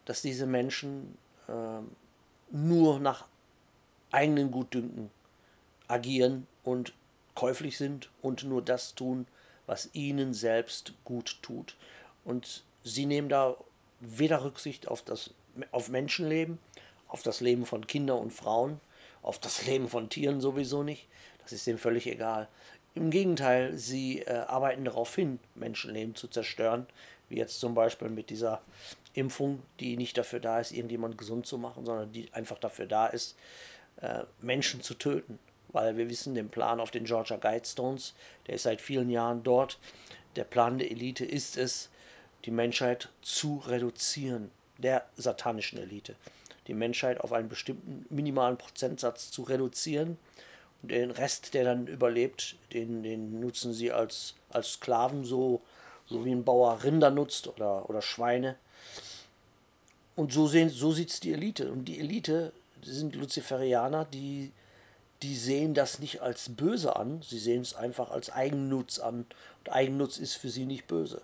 dass 0.06 0.24
diese 0.24 0.48
Menschen 0.48 1.18
äh, 1.48 1.82
nur 2.52 3.00
nach 3.00 3.28
eigenen 4.12 4.50
Gutdünken 4.50 5.12
agieren 5.88 6.48
und 6.64 6.94
käuflich 7.36 7.78
sind 7.78 8.10
und 8.24 8.44
nur 8.44 8.64
das 8.64 8.96
tun, 8.96 9.28
was 9.68 9.90
ihnen 9.94 10.34
selbst 10.34 10.94
gut 11.04 11.38
tut. 11.44 11.76
Und 12.26 12.64
sie 12.84 13.06
nehmen 13.06 13.30
da 13.30 13.56
weder 14.02 14.44
Rücksicht 14.44 14.90
auf 14.90 15.02
das 15.02 15.34
auf 15.72 15.88
Menschenleben, 15.88 16.60
auf 17.08 17.24
das 17.24 17.40
Leben 17.40 17.66
von 17.66 17.88
Kindern 17.88 18.20
und 18.20 18.34
Frauen, 18.34 18.82
auf 19.22 19.40
das 19.40 19.66
Leben 19.66 19.88
von 19.88 20.10
Tieren 20.10 20.42
sowieso 20.42 20.84
nicht. 20.84 21.08
Das 21.42 21.54
ist 21.54 21.66
ihnen 21.68 21.78
völlig 21.78 22.08
egal. 22.08 22.50
Im 22.94 23.10
Gegenteil, 23.10 23.78
sie 23.78 24.22
äh, 24.22 24.34
arbeiten 24.34 24.86
darauf 24.86 25.16
hin, 25.16 25.40
Menschenleben 25.54 26.16
zu 26.16 26.28
zerstören, 26.28 26.88
wie 27.30 27.38
jetzt 27.38 27.60
zum 27.60 27.74
Beispiel 27.74 28.10
mit 28.10 28.30
dieser 28.30 28.62
Impfung, 29.14 29.62
die 29.80 29.98
nicht 29.98 30.18
dafür 30.18 30.40
da 30.40 30.60
ist, 30.60 30.72
irgendjemand 30.72 31.18
gesund 31.18 31.46
zu 31.46 31.58
machen, 31.58 31.86
sondern 31.86 32.12
die 32.12 32.32
einfach 32.34 32.58
dafür 32.58 32.86
da 32.86 33.08
ist, 33.08 33.38
äh, 34.02 34.24
Menschen 34.42 34.82
zu 34.82 34.94
töten. 34.94 35.40
Weil 35.70 35.98
wir 35.98 36.10
wissen, 36.10 36.36
den 36.36 36.50
Plan 36.50 36.80
auf 36.80 36.92
den 36.92 37.04
Georgia 37.04 37.38
Guidestones, 37.38 38.14
der 38.48 38.56
ist 38.56 38.64
seit 38.64 38.80
vielen 38.82 39.10
Jahren 39.10 39.44
dort. 39.44 39.78
Der 40.38 40.46
Plan 40.46 40.78
der 40.78 40.90
Elite 40.90 41.26
ist 41.26 41.58
es, 41.58 41.90
die 42.46 42.52
Menschheit 42.52 43.10
zu 43.22 43.64
reduzieren, 43.66 44.52
der 44.78 45.06
satanischen 45.18 45.80
Elite. 45.80 46.16
Die 46.68 46.74
Menschheit 46.74 47.20
auf 47.22 47.34
einen 47.34 47.50
bestimmten 47.50 48.06
minimalen 48.10 48.58
Prozentsatz 48.58 49.32
zu 49.32 49.44
reduzieren 49.44 50.18
und 50.82 50.92
den 50.92 51.12
Rest, 51.12 51.54
der 51.54 51.64
dann 51.64 51.88
überlebt, 51.88 52.56
den, 52.74 53.04
den 53.04 53.40
nutzen 53.40 53.74
sie 53.74 53.92
als, 53.92 54.36
als 54.50 54.74
Sklaven, 54.74 55.26
so, 55.26 55.62
so 56.06 56.26
wie 56.26 56.32
ein 56.32 56.44
Bauer 56.44 56.84
Rinder 56.84 57.12
nutzt 57.12 57.48
oder, 57.48 57.90
oder 57.90 58.02
Schweine. 58.02 58.56
Und 60.16 60.32
so, 60.32 60.48
sehen, 60.48 60.70
so 60.70 60.92
sieht 60.92 61.10
es 61.10 61.20
die 61.20 61.34
Elite. 61.34 61.72
Und 61.72 61.86
die 61.86 62.00
Elite 62.00 62.52
sind 62.82 63.16
Luziferianer, 63.16 64.06
die, 64.06 64.52
die 65.24 65.36
sehen 65.36 65.74
das 65.74 66.00
nicht 66.00 66.22
als 66.22 66.50
böse 66.50 66.96
an, 66.96 67.22
sie 67.22 67.40
sehen 67.40 67.62
es 67.62 67.74
einfach 67.74 68.12
als 68.12 68.30
Eigennutz 68.30 69.00
an. 69.00 69.26
Und 69.60 69.72
Eigennutz 69.72 70.18
ist 70.18 70.36
für 70.36 70.50
sie 70.50 70.66
nicht 70.66 70.88
böse. 70.88 71.22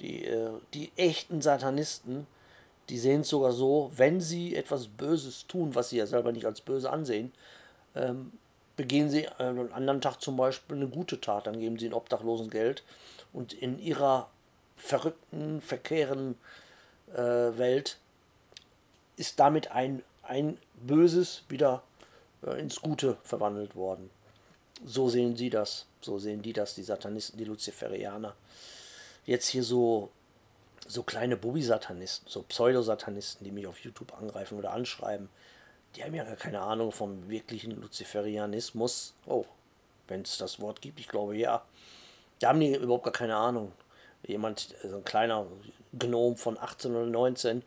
Die, 0.00 0.24
äh, 0.24 0.50
die 0.72 0.92
echten 0.96 1.40
Satanisten, 1.40 2.26
die 2.88 2.98
sehen 2.98 3.22
es 3.22 3.28
sogar 3.28 3.52
so, 3.52 3.90
wenn 3.96 4.20
sie 4.20 4.56
etwas 4.56 4.88
Böses 4.88 5.46
tun, 5.46 5.74
was 5.74 5.90
sie 5.90 5.96
ja 5.96 6.06
selber 6.06 6.32
nicht 6.32 6.46
als 6.46 6.60
böse 6.60 6.90
ansehen, 6.90 7.32
ähm, 7.94 8.32
begehen 8.76 9.08
sie 9.08 9.28
einen 9.28 9.72
anderen 9.72 10.00
Tag 10.00 10.20
zum 10.20 10.36
Beispiel 10.36 10.76
eine 10.76 10.88
gute 10.88 11.20
Tat, 11.20 11.46
dann 11.46 11.60
geben 11.60 11.78
sie 11.78 11.86
den 11.86 11.94
Obdachlosen 11.94 12.50
Geld 12.50 12.82
und 13.32 13.52
in 13.52 13.78
ihrer 13.78 14.28
verrückten, 14.76 15.60
verkehren 15.60 16.36
äh, 17.12 17.18
Welt 17.18 17.98
ist 19.16 19.38
damit 19.38 19.70
ein, 19.70 20.02
ein 20.22 20.58
Böses 20.82 21.44
wieder 21.48 21.82
äh, 22.44 22.60
ins 22.60 22.80
Gute 22.80 23.16
verwandelt 23.22 23.76
worden. 23.76 24.10
So 24.84 25.08
sehen 25.08 25.36
sie 25.36 25.50
das, 25.50 25.86
so 26.00 26.18
sehen 26.18 26.42
die 26.42 26.52
das, 26.52 26.74
die 26.74 26.82
Satanisten, 26.82 27.38
die 27.38 27.44
Luziferianer. 27.44 28.34
Jetzt 29.26 29.48
hier 29.48 29.62
so, 29.62 30.10
so 30.86 31.02
kleine 31.02 31.36
Bubi-Satanisten, 31.36 32.28
so 32.28 32.42
Pseudosatanisten, 32.42 33.44
die 33.44 33.52
mich 33.52 33.66
auf 33.66 33.78
YouTube 33.80 34.16
angreifen 34.18 34.58
oder 34.58 34.72
anschreiben, 34.72 35.28
die 35.96 36.04
haben 36.04 36.14
ja 36.14 36.24
gar 36.24 36.36
keine 36.36 36.60
Ahnung 36.60 36.92
vom 36.92 37.28
wirklichen 37.28 37.80
Luziferianismus. 37.80 39.14
Oh, 39.26 39.44
wenn 40.08 40.22
es 40.22 40.38
das 40.38 40.60
Wort 40.60 40.82
gibt, 40.82 40.98
ich 41.00 41.08
glaube 41.08 41.36
ja. 41.36 41.64
Da 42.40 42.48
haben 42.48 42.60
die 42.60 42.74
überhaupt 42.74 43.04
gar 43.04 43.12
keine 43.12 43.36
Ahnung. 43.36 43.72
Jemand, 44.26 44.74
so 44.82 44.96
ein 44.96 45.04
kleiner 45.04 45.46
Gnom 45.92 46.36
von 46.36 46.58
18 46.58 46.94
oder 46.94 47.06
19, 47.06 47.62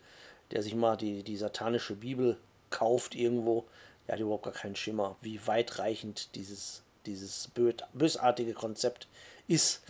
der 0.52 0.62
sich 0.62 0.76
mal 0.76 0.98
die, 0.98 1.24
die 1.24 1.38
satanische 1.38 1.96
Bibel 1.96 2.38
kauft 2.70 3.16
irgendwo, 3.16 3.66
der 4.08 4.14
hat 4.14 4.20
überhaupt 4.20 4.44
gar 4.44 4.54
keinen 4.54 4.76
Schimmer, 4.76 5.16
wie 5.22 5.46
weitreichend 5.48 6.36
dieses, 6.36 6.84
dieses 7.06 7.50
bösartige 7.94 8.54
Konzept 8.54 9.08
ist. 9.48 9.82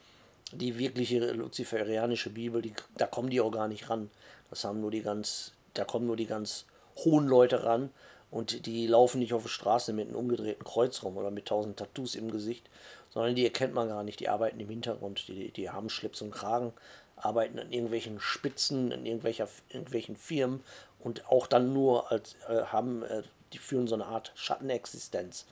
Die 0.54 0.78
wirkliche 0.78 1.34
luziferianische 1.34 2.30
Bibel, 2.30 2.62
die, 2.62 2.74
da 2.96 3.06
kommen 3.06 3.30
die 3.30 3.42
auch 3.42 3.52
gar 3.52 3.68
nicht 3.68 3.90
ran. 3.90 4.10
Das 4.50 4.64
haben 4.64 4.80
nur 4.80 4.92
die 4.92 5.02
ganz, 5.02 5.54
da 5.74 5.84
kommen 5.84 6.08
nur 6.08 6.16
die 6.16 6.26
ganz 6.26 6.66
hohen 6.96 7.28
Leute 7.28 7.64
ran 7.64 7.92
und 8.32 8.66
die 8.66 8.88
laufen 8.88 9.20
nicht 9.20 9.34
auf 9.34 9.44
der 9.44 9.50
Straße 9.50 9.94
mit 9.94 10.08
einem 10.08 10.18
umgedrehten 10.18 10.64
Kreuz 10.64 11.04
rum 11.04 11.18
oder 11.18 11.32
mit 11.32 11.46
tausend 11.46 11.78
Tattoos 11.78 12.16
im 12.16 12.32
Gesicht, 12.32 12.70
sondern 13.10 13.36
die 13.36 13.44
erkennt 13.44 13.74
man 13.74 13.88
gar 13.88 14.04
nicht. 14.04 14.20
Die 14.20 14.30
arbeiten 14.30 14.60
im 14.60 14.70
Hintergrund, 14.70 15.28
die, 15.28 15.52
die 15.52 15.70
haben 15.70 15.90
Schlips 15.90 16.22
und 16.22 16.32
Kragen, 16.32 16.74
arbeiten 17.16 17.60
an 17.60 17.72
irgendwelchen 17.72 18.20
Spitzen, 18.20 18.92
in 18.92 19.06
irgendwelcher, 19.06 19.48
irgendwelchen 19.70 20.16
Firmen 20.16 20.64
und 21.00 21.30
auch 21.30 21.48
dann 21.48 21.74
nur 21.74 22.12
als 22.12 22.36
äh, 22.48 22.64
haben, 22.64 23.04
äh, 23.04 23.24
die 23.54 23.58
führen 23.58 23.88
so 23.88 23.96
eine 23.96 24.06
Art 24.06 24.32
Schattenexistenz. 24.36 25.46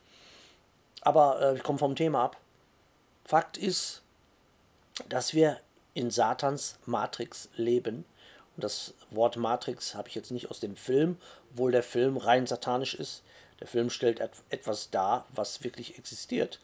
Aber 1.01 1.41
äh, 1.41 1.55
ich 1.55 1.63
komme 1.63 1.79
vom 1.79 1.95
Thema 1.95 2.23
ab. 2.23 2.37
Fakt 3.23 3.57
ist, 3.57 4.03
dass 5.09 5.33
wir 5.33 5.59
in 5.93 6.11
Satans 6.11 6.77
Matrix 6.85 7.49
leben. 7.55 8.05
Und 8.55 8.63
das 8.63 8.93
Wort 9.09 9.37
Matrix 9.37 9.95
habe 9.95 10.09
ich 10.09 10.15
jetzt 10.15 10.31
nicht 10.31 10.49
aus 10.49 10.59
dem 10.59 10.75
Film, 10.75 11.17
obwohl 11.51 11.71
der 11.71 11.83
Film 11.83 12.17
rein 12.17 12.47
satanisch 12.47 12.95
ist. 12.95 13.23
Der 13.59 13.67
Film 13.67 13.89
stellt 13.89 14.19
etwas 14.49 14.89
dar, 14.89 15.25
was 15.33 15.63
wirklich 15.63 15.97
existiert. 15.97 16.59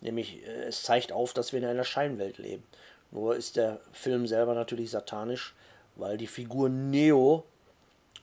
Nämlich 0.00 0.44
äh, 0.46 0.64
es 0.64 0.82
zeigt 0.82 1.12
auf, 1.12 1.32
dass 1.32 1.52
wir 1.52 1.60
in 1.60 1.64
einer 1.64 1.84
Scheinwelt 1.84 2.38
leben. 2.38 2.64
Nur 3.10 3.36
ist 3.36 3.56
der 3.56 3.80
Film 3.92 4.26
selber 4.26 4.54
natürlich 4.54 4.90
satanisch, 4.90 5.54
weil 5.96 6.16
die 6.16 6.26
Figur 6.26 6.68
Neo 6.68 7.44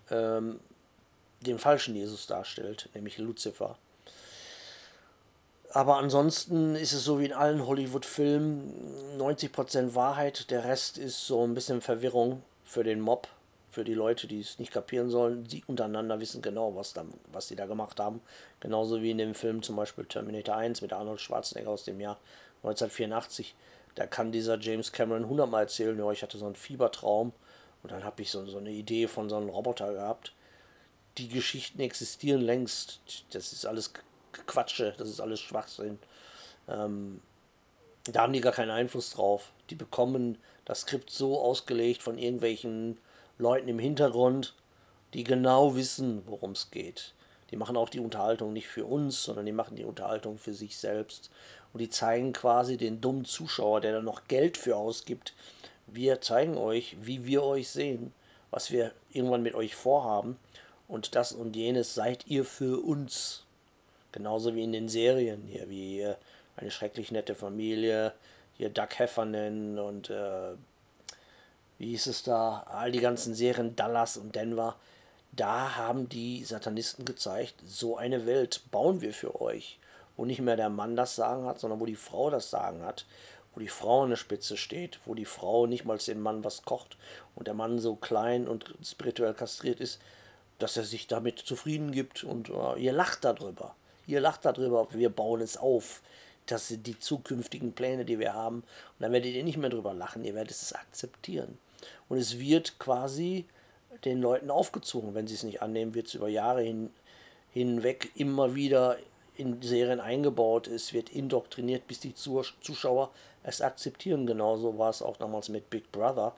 ähm, 0.10 0.60
den 1.42 1.60
falschen 1.60 1.96
Jesus 1.96 2.28
darstellt, 2.28 2.90
nämlich 2.94 3.18
Lucifer. 3.18 3.78
Aber 5.72 5.98
ansonsten 5.98 6.76
ist 6.76 6.94
es 6.94 7.04
so 7.04 7.20
wie 7.20 7.26
in 7.26 7.34
allen 7.34 7.66
Hollywood-Filmen 7.66 9.20
90% 9.20 9.94
Wahrheit, 9.94 10.50
der 10.50 10.64
Rest 10.64 10.98
ist 10.98 11.28
so 11.28 11.46
ein 11.46 11.54
bisschen 11.54 11.82
Verwirrung 11.82 12.42
für 12.64 12.84
den 12.84 13.00
Mob, 13.00 13.28
für 13.70 13.84
die 13.84 13.94
Leute, 13.94 14.26
die 14.26 14.40
es 14.40 14.58
nicht 14.58 14.72
kapieren 14.72 15.12
sollen. 15.12 15.44
Die 15.44 15.64
untereinander 15.66 16.20
wissen 16.20 16.42
genau, 16.42 16.76
was, 16.76 16.94
da, 16.94 17.06
was 17.32 17.48
die 17.48 17.56
da 17.56 17.68
gemacht 17.68 18.00
haben. 18.00 18.20
Genauso 18.60 19.04
wie 19.04 19.12
in 19.12 19.20
dem 19.20 19.36
Film 19.36 19.62
zum 19.62 19.76
Beispiel 19.76 20.06
Terminator 20.06 20.56
1 20.56 20.82
mit 20.82 20.92
Arnold 20.92 21.22
Schwarzenegger 21.22 21.70
aus 21.70 21.84
dem 21.84 22.00
Jahr 22.02 22.18
1984. 22.64 23.54
Da 23.94 24.08
kann 24.08 24.32
dieser 24.32 24.58
James 24.60 24.92
Cameron 24.92 25.30
hundertmal 25.30 25.64
erzählen, 25.64 25.98
ja, 25.98 26.12
ich 26.12 26.24
hatte 26.24 26.40
so 26.40 26.48
einen 26.48 26.56
Fiebertraum 26.56 27.32
und 27.84 27.92
dann 27.92 28.04
habe 28.04 28.24
ich 28.24 28.32
so, 28.32 28.44
so 28.48 28.58
eine 28.58 28.72
Idee 28.72 29.08
von 29.08 29.30
so 29.30 29.38
einem 29.38 29.50
Roboter 29.50 29.94
gehabt. 29.94 30.34
Die 31.20 31.28
Geschichten 31.28 31.80
existieren 31.80 32.42
längst. 32.42 33.02
Das 33.32 33.54
ist 33.54 33.66
alles 33.66 33.94
Quatsche, 34.48 34.94
das 34.98 35.10
ist 35.10 35.20
alles 35.20 35.40
Schwachsinn. 35.40 36.00
Ähm, 36.68 37.22
da 38.06 38.22
haben 38.22 38.34
die 38.34 38.42
gar 38.42 38.54
keinen 38.54 38.72
Einfluss 38.72 39.12
drauf. 39.12 39.52
Die 39.70 39.76
bekommen 39.76 40.38
das 40.66 40.82
Skript 40.82 41.10
so 41.10 41.40
ausgelegt 41.40 42.02
von 42.02 42.18
irgendwelchen 42.18 42.98
Leuten 43.38 43.68
im 43.68 43.80
Hintergrund, 43.80 44.56
die 45.14 45.24
genau 45.24 45.76
wissen, 45.76 46.24
worum 46.26 46.52
es 46.52 46.72
geht. 46.72 47.14
Die 47.52 47.56
machen 47.56 47.78
auch 47.78 47.90
die 47.90 48.00
Unterhaltung 48.00 48.54
nicht 48.54 48.68
für 48.68 48.86
uns, 48.86 49.24
sondern 49.24 49.46
die 49.46 49.52
machen 49.52 49.76
die 49.76 49.86
Unterhaltung 49.86 50.38
für 50.38 50.54
sich 50.54 50.78
selbst. 50.78 51.32
Und 51.74 51.80
die 51.80 51.90
zeigen 51.90 52.34
quasi 52.34 52.78
den 52.78 53.02
dummen 53.02 53.26
Zuschauer, 53.26 53.82
der 53.82 53.94
da 53.94 54.02
noch 54.02 54.28
Geld 54.28 54.58
für 54.58 54.76
ausgibt. 54.76 55.34
Wir 55.88 56.22
zeigen 56.22 56.58
euch, 56.58 56.98
wie 57.02 57.26
wir 57.26 57.44
euch 57.44 57.70
sehen, 57.70 58.14
was 58.52 58.72
wir 58.72 58.92
irgendwann 59.12 59.44
mit 59.44 59.56
euch 59.56 59.76
vorhaben. 59.76 60.38
Und 60.88 61.16
das 61.16 61.32
und 61.32 61.56
jenes 61.56 61.94
seid 61.96 62.28
ihr 62.28 62.46
für 62.46 62.84
uns. 62.84 63.46
Genauso 64.12 64.56
wie 64.56 64.64
in 64.64 64.72
den 64.72 64.90
Serien 64.90 65.44
hier, 65.48 65.70
wie 65.70 66.02
äh, 66.02 66.16
eine 66.56 66.72
schrecklich 66.72 67.12
nette 67.12 67.36
Familie, 67.36 68.14
hier 68.58 68.70
Doug 68.70 68.90
Heffernan 68.98 69.80
und 69.80 70.10
äh, 70.10 70.54
wie 71.78 71.92
hieß 71.92 72.08
es 72.08 72.24
da, 72.24 72.66
all 72.68 72.92
die 72.92 73.00
ganzen 73.00 73.34
Serien, 73.34 73.76
Dallas 73.76 74.18
und 74.18 74.36
Denver. 74.36 74.76
Da 75.32 75.78
haben 75.78 76.10
die 76.10 76.44
Satanisten 76.44 77.06
gezeigt, 77.06 77.56
so 77.66 77.96
eine 77.96 78.26
Welt 78.26 78.64
bauen 78.72 79.02
wir 79.02 79.14
für 79.14 79.40
euch. 79.40 79.80
Wo 80.18 80.26
nicht 80.26 80.42
mehr 80.42 80.58
der 80.58 80.70
Mann 80.70 80.98
das 80.98 81.16
Sagen 81.16 81.46
hat, 81.46 81.60
sondern 81.60 81.80
wo 81.80 81.86
die 81.86 81.96
Frau 81.96 82.30
das 82.30 82.50
Sagen 82.50 82.84
hat, 82.84 83.06
wo 83.56 83.62
die 83.62 83.70
Frau 83.70 84.04
an 84.04 84.10
der 84.10 84.18
Spitze 84.18 84.58
steht, 84.58 85.00
wo 85.06 85.16
die 85.16 85.24
Frau 85.24 85.66
nicht 85.66 85.86
mal 85.86 85.98
den 85.98 86.20
Mann 86.20 86.44
was 86.44 86.64
kocht. 86.64 86.98
Und 87.36 87.48
der 87.48 87.54
Mann 87.54 87.80
so 87.80 87.96
klein 87.96 88.50
und 88.50 88.76
spirituell 88.84 89.34
kastriert 89.34 89.80
ist, 89.80 90.02
dass 90.58 90.76
er 90.76 90.84
sich 90.84 91.08
damit 91.08 91.40
zufrieden 91.40 91.92
gibt 91.92 92.26
und 92.26 92.50
uh, 92.50 92.76
ihr 92.76 92.92
lacht 92.92 93.24
darüber. 93.24 93.76
Ihr 94.10 94.22
lacht 94.22 94.44
darüber, 94.44 94.88
wir 94.92 95.10
bauen 95.12 95.40
es 95.40 95.56
auf. 95.56 96.02
Das 96.48 96.68
sind 96.68 96.88
die 96.88 96.98
zukünftigen 96.98 97.74
Pläne, 97.74 98.06
die 98.06 98.18
wir 98.18 98.34
haben. 98.34 98.58
Und 98.58 99.02
dann 99.02 99.12
werdet 99.12 99.36
ihr 99.36 99.44
nicht 99.44 99.58
mehr 99.58 99.70
drüber 99.70 99.94
lachen, 99.94 100.26
ihr 100.26 100.34
werdet 100.34 100.50
es 100.50 100.74
akzeptieren. 100.74 101.60
Und 102.10 102.18
es 102.18 102.40
wird 102.40 102.80
quasi 102.80 103.46
den 104.06 104.20
Leuten 104.20 104.50
aufgezogen. 104.50 105.14
Wenn 105.14 105.28
sie 105.28 105.36
es 105.36 105.44
nicht 105.44 105.62
annehmen, 105.62 105.94
wird 105.94 106.08
es 106.08 106.16
über 106.16 106.28
Jahre 106.28 106.64
hin, 106.64 106.90
hinweg 107.52 108.12
immer 108.16 108.56
wieder 108.56 108.98
in 109.36 109.62
Serien 109.62 110.00
eingebaut 110.00 110.68
ist, 110.68 110.92
wird 110.92 111.10
indoktriniert, 111.10 111.86
bis 111.86 112.00
die 112.00 112.16
Zuschauer 112.16 113.12
es 113.44 113.62
akzeptieren. 113.62 114.26
Genauso 114.26 114.80
war 114.80 114.90
es 114.90 115.04
auch 115.04 115.18
damals 115.18 115.50
mit 115.50 115.70
Big 115.70 115.92
Brother. 115.92 116.34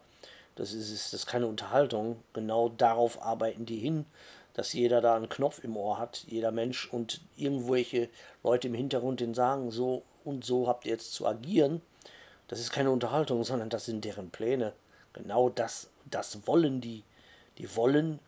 Das 0.56 0.74
ist, 0.74 0.92
das 0.92 1.14
ist 1.14 1.26
keine 1.26 1.48
Unterhaltung. 1.48 2.18
Genau 2.34 2.68
darauf 2.68 3.22
arbeiten 3.22 3.66
die 3.66 3.80
hin, 3.80 4.06
dass 4.54 4.74
jeder 4.74 5.02
da 5.02 5.16
einen 5.16 5.30
Knopf 5.30 5.64
im 5.64 5.78
Ohr 5.78 5.98
hat, 5.98 6.26
jeder 6.28 6.52
Mensch 6.52 6.88
und 6.92 7.22
irgendwelche 7.38 8.10
Leute 8.44 8.68
im 8.68 8.74
Hintergrund 8.74 9.20
den 9.20 9.34
sagen, 9.34 9.72
so 9.72 10.04
und 10.24 10.46
so 10.46 10.68
habt 10.68 10.86
ihr 10.86 10.92
jetzt 10.92 11.14
zu 11.14 11.26
agieren. 11.28 11.82
Das 12.48 12.60
ist 12.60 12.72
keine 12.72 12.92
Unterhaltung, 12.92 13.44
sondern 13.44 13.70
das 13.70 13.86
sind 13.86 14.04
deren 14.04 14.30
Pläne. 14.30 14.74
Genau 15.14 15.50
das, 15.50 15.90
das 16.06 16.46
wollen 16.48 16.82
die. 16.82 17.04
Die 17.58 17.76
wollen 17.76 18.20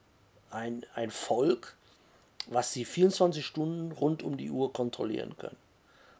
ein, 0.50 0.86
ein 0.96 1.12
Volk, 1.12 1.76
was 2.48 2.74
sie 2.74 2.86
24 2.86 3.46
Stunden 3.46 3.92
rund 3.92 4.24
um 4.24 4.38
die 4.38 4.52
Uhr 4.52 4.72
kontrollieren 4.72 5.36
können. 5.38 5.58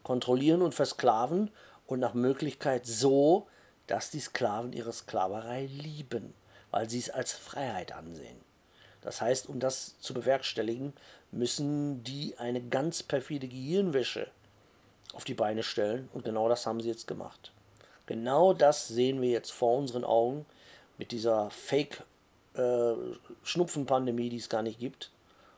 Kontrollieren 0.04 0.62
und 0.62 0.74
versklaven 0.76 1.50
und 1.88 2.00
nach 2.00 2.14
Möglichkeit 2.14 2.86
so, 2.86 3.48
dass 3.88 4.10
die 4.10 4.20
Sklaven 4.20 4.74
ihre 4.74 4.94
Sklaverei 4.94 5.66
lieben, 5.66 6.34
weil 6.72 6.90
sie 6.90 7.00
es 7.00 7.10
als 7.10 7.34
Freiheit 7.34 7.94
ansehen. 7.94 8.38
Das 9.04 9.22
heißt, 9.22 9.50
um 9.50 9.60
das 9.60 10.00
zu 10.00 10.14
bewerkstelligen, 10.14 10.94
müssen 11.32 12.04
die 12.04 12.36
eine 12.38 12.62
ganz 12.62 13.02
perfide 13.04 13.48
Gehirnwäsche 13.48 14.28
auf 15.14 15.26
die 15.26 15.34
Beine 15.34 15.64
stellen 15.64 16.10
und 16.14 16.26
genau 16.26 16.50
das 16.50 16.66
haben 16.66 16.82
sie 16.82 16.90
jetzt 16.90 17.08
gemacht. 17.08 17.52
Genau 18.06 18.54
das 18.54 18.88
sehen 18.88 19.22
wir 19.22 19.30
jetzt 19.30 19.52
vor 19.52 19.78
unseren 19.78 20.04
Augen 20.04 20.46
mit 20.98 21.12
dieser 21.12 21.50
Fake-Schnupfenpandemie, 21.52 24.28
äh, 24.28 24.30
die 24.30 24.38
es 24.38 24.50
gar 24.50 24.62
nicht 24.62 24.80
gibt. 24.80 25.12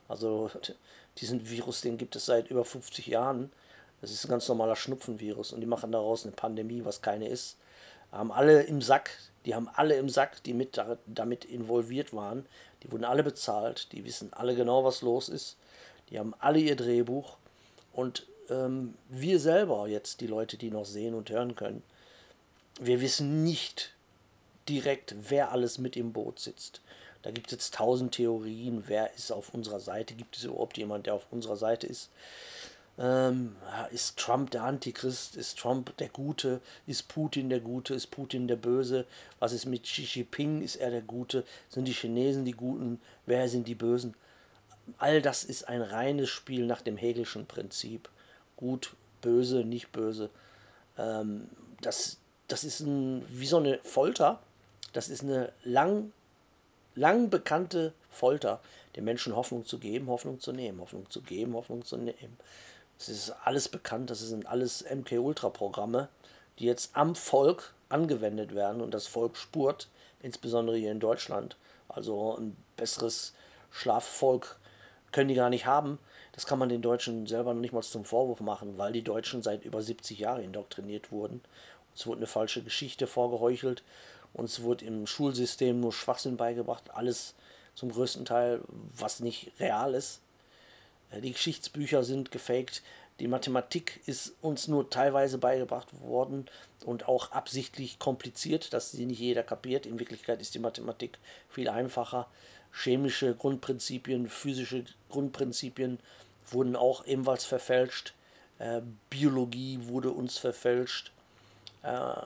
Also 0.08 0.50
diesen 1.18 1.48
Virus, 1.48 1.80
den 1.80 1.98
gibt 1.98 2.14
es 2.16 2.26
seit 2.26 2.50
über 2.50 2.64
50 2.64 3.06
Jahren. 3.06 3.52
Das 4.00 4.10
ist 4.10 4.24
ein 4.24 4.30
ganz 4.30 4.48
normaler 4.48 4.76
Schnupfenvirus 4.76 5.52
und 5.52 5.60
die 5.60 5.66
machen 5.66 5.92
daraus 5.92 6.24
eine 6.24 6.34
Pandemie, 6.34 6.84
was 6.84 7.02
keine 7.02 7.28
ist. 7.28 7.56
Haben 8.12 8.30
alle 8.30 8.62
im 8.62 8.82
Sack, 8.82 9.10
die 9.44 9.54
haben 9.54 9.68
alle 9.74 9.96
im 9.96 10.08
Sack, 10.08 10.42
die 10.44 10.54
mit 10.54 10.80
damit 11.06 11.44
involviert 11.44 12.12
waren. 12.12 12.46
Die 12.82 12.92
wurden 12.92 13.04
alle 13.04 13.22
bezahlt, 13.22 13.92
die 13.92 14.04
wissen 14.04 14.32
alle 14.32 14.54
genau, 14.54 14.84
was 14.84 15.02
los 15.02 15.28
ist. 15.28 15.56
Die 16.10 16.18
haben 16.18 16.34
alle 16.38 16.60
ihr 16.60 16.76
Drehbuch 16.76 17.36
und 17.92 18.26
ähm, 18.50 18.94
wir 19.08 19.40
selber 19.40 19.88
jetzt, 19.88 20.20
die 20.20 20.26
Leute, 20.26 20.56
die 20.56 20.70
noch 20.70 20.84
sehen 20.84 21.14
und 21.14 21.30
hören 21.30 21.56
können, 21.56 21.82
wir 22.78 23.00
wissen 23.00 23.42
nicht 23.42 23.94
direkt, 24.68 25.14
wer 25.18 25.52
alles 25.52 25.78
mit 25.78 25.96
im 25.96 26.12
Boot 26.12 26.38
sitzt. 26.38 26.80
Da 27.22 27.30
gibt 27.30 27.48
es 27.48 27.52
jetzt 27.52 27.74
tausend 27.74 28.14
Theorien, 28.14 28.84
wer 28.86 29.12
ist 29.14 29.32
auf 29.32 29.52
unserer 29.52 29.80
Seite, 29.80 30.14
gibt 30.14 30.36
es 30.36 30.44
überhaupt 30.44 30.78
jemand, 30.78 31.06
der 31.06 31.14
auf 31.14 31.26
unserer 31.30 31.56
Seite 31.56 31.86
ist. 31.86 32.10
Ähm, 32.98 33.56
ist 33.90 34.18
Trump 34.18 34.50
der 34.50 34.64
Antichrist? 34.64 35.36
Ist 35.36 35.58
Trump 35.58 35.96
der 35.98 36.08
Gute? 36.08 36.60
Ist 36.86 37.08
Putin 37.08 37.50
der 37.50 37.60
Gute? 37.60 37.94
Ist 37.94 38.10
Putin 38.10 38.48
der 38.48 38.56
Böse? 38.56 39.06
Was 39.38 39.52
ist 39.52 39.66
mit 39.66 39.82
Xi 39.82 40.02
Jinping? 40.02 40.62
Ist 40.62 40.76
er 40.76 40.90
der 40.90 41.02
Gute? 41.02 41.44
Sind 41.68 41.86
die 41.86 41.92
Chinesen 41.92 42.44
die 42.44 42.52
Guten? 42.52 43.00
Wer 43.26 43.48
sind 43.48 43.68
die 43.68 43.74
Bösen? 43.74 44.14
All 44.98 45.20
das 45.20 45.44
ist 45.44 45.68
ein 45.68 45.82
reines 45.82 46.30
Spiel 46.30 46.64
nach 46.64 46.80
dem 46.80 46.96
Hegelschen 46.96 47.46
Prinzip. 47.46 48.08
Gut, 48.56 48.94
böse, 49.20 49.64
nicht 49.64 49.92
böse. 49.92 50.30
Ähm, 50.96 51.48
das, 51.82 52.18
das 52.48 52.64
ist 52.64 52.80
ein, 52.80 53.26
wie 53.28 53.46
so 53.46 53.58
eine 53.58 53.78
Folter. 53.82 54.40
Das 54.94 55.08
ist 55.10 55.22
eine 55.22 55.52
lang, 55.64 56.12
lang 56.94 57.28
bekannte 57.28 57.92
Folter, 58.08 58.60
den 58.94 59.04
Menschen 59.04 59.36
Hoffnung 59.36 59.66
zu 59.66 59.78
geben, 59.78 60.06
Hoffnung 60.06 60.40
zu 60.40 60.52
nehmen, 60.52 60.80
Hoffnung 60.80 61.10
zu 61.10 61.20
geben, 61.20 61.54
Hoffnung 61.54 61.84
zu 61.84 61.98
nehmen. 61.98 62.38
Es 62.98 63.08
ist 63.08 63.30
alles 63.44 63.68
bekannt, 63.68 64.10
das 64.10 64.20
sind 64.20 64.46
alles 64.46 64.84
MK-Ultra-Programme, 64.88 66.08
die 66.58 66.64
jetzt 66.64 66.96
am 66.96 67.14
Volk 67.14 67.74
angewendet 67.88 68.54
werden 68.54 68.80
und 68.80 68.92
das 68.92 69.06
Volk 69.06 69.36
spurt, 69.36 69.88
insbesondere 70.22 70.76
hier 70.76 70.92
in 70.92 71.00
Deutschland. 71.00 71.56
Also 71.88 72.36
ein 72.36 72.56
besseres 72.76 73.34
Schlafvolk 73.70 74.58
können 75.12 75.28
die 75.28 75.34
gar 75.34 75.50
nicht 75.50 75.66
haben. 75.66 75.98
Das 76.32 76.46
kann 76.46 76.58
man 76.58 76.68
den 76.68 76.82
Deutschen 76.82 77.26
selber 77.26 77.54
noch 77.54 77.60
nicht 77.60 77.72
mal 77.72 77.82
zum 77.82 78.04
Vorwurf 78.04 78.40
machen, 78.40 78.76
weil 78.76 78.92
die 78.92 79.04
Deutschen 79.04 79.42
seit 79.42 79.64
über 79.64 79.82
70 79.82 80.18
Jahren 80.18 80.42
indoktriniert 80.42 81.12
wurden. 81.12 81.40
Es 81.94 82.06
wurde 82.06 82.18
eine 82.18 82.26
falsche 82.26 82.62
Geschichte 82.62 83.06
vorgeheuchelt 83.06 83.82
und 84.34 84.46
es 84.46 84.62
wurde 84.62 84.84
im 84.84 85.06
Schulsystem 85.06 85.80
nur 85.80 85.92
Schwachsinn 85.92 86.36
beigebracht, 86.36 86.90
alles 86.92 87.34
zum 87.74 87.90
größten 87.90 88.24
Teil, 88.24 88.60
was 88.68 89.20
nicht 89.20 89.52
real 89.58 89.94
ist. 89.94 90.20
Äh, 91.16 91.20
die 91.20 91.32
Geschichtsbücher 91.32 92.04
sind 92.04 92.30
gefaked. 92.30 92.82
Die 93.18 93.28
Mathematik 93.28 94.00
ist 94.06 94.34
uns 94.42 94.68
nur 94.68 94.90
teilweise 94.90 95.38
beigebracht 95.38 95.88
worden 96.00 96.46
und 96.84 97.08
auch 97.08 97.32
absichtlich 97.32 97.98
kompliziert, 97.98 98.72
dass 98.74 98.92
sie 98.92 99.06
nicht 99.06 99.20
jeder 99.20 99.42
kapiert. 99.42 99.86
In 99.86 99.98
Wirklichkeit 99.98 100.42
ist 100.42 100.54
die 100.54 100.58
Mathematik 100.58 101.18
viel 101.48 101.68
einfacher. 101.68 102.28
Chemische 102.72 103.34
Grundprinzipien, 103.34 104.28
physische 104.28 104.84
Grundprinzipien 105.08 105.98
wurden 106.50 106.76
auch 106.76 107.06
ebenfalls 107.06 107.44
verfälscht. 107.44 108.12
Äh, 108.58 108.82
Biologie 109.08 109.78
wurde 109.82 110.10
uns 110.10 110.36
verfälscht. 110.36 111.12
Äh, 111.82 112.16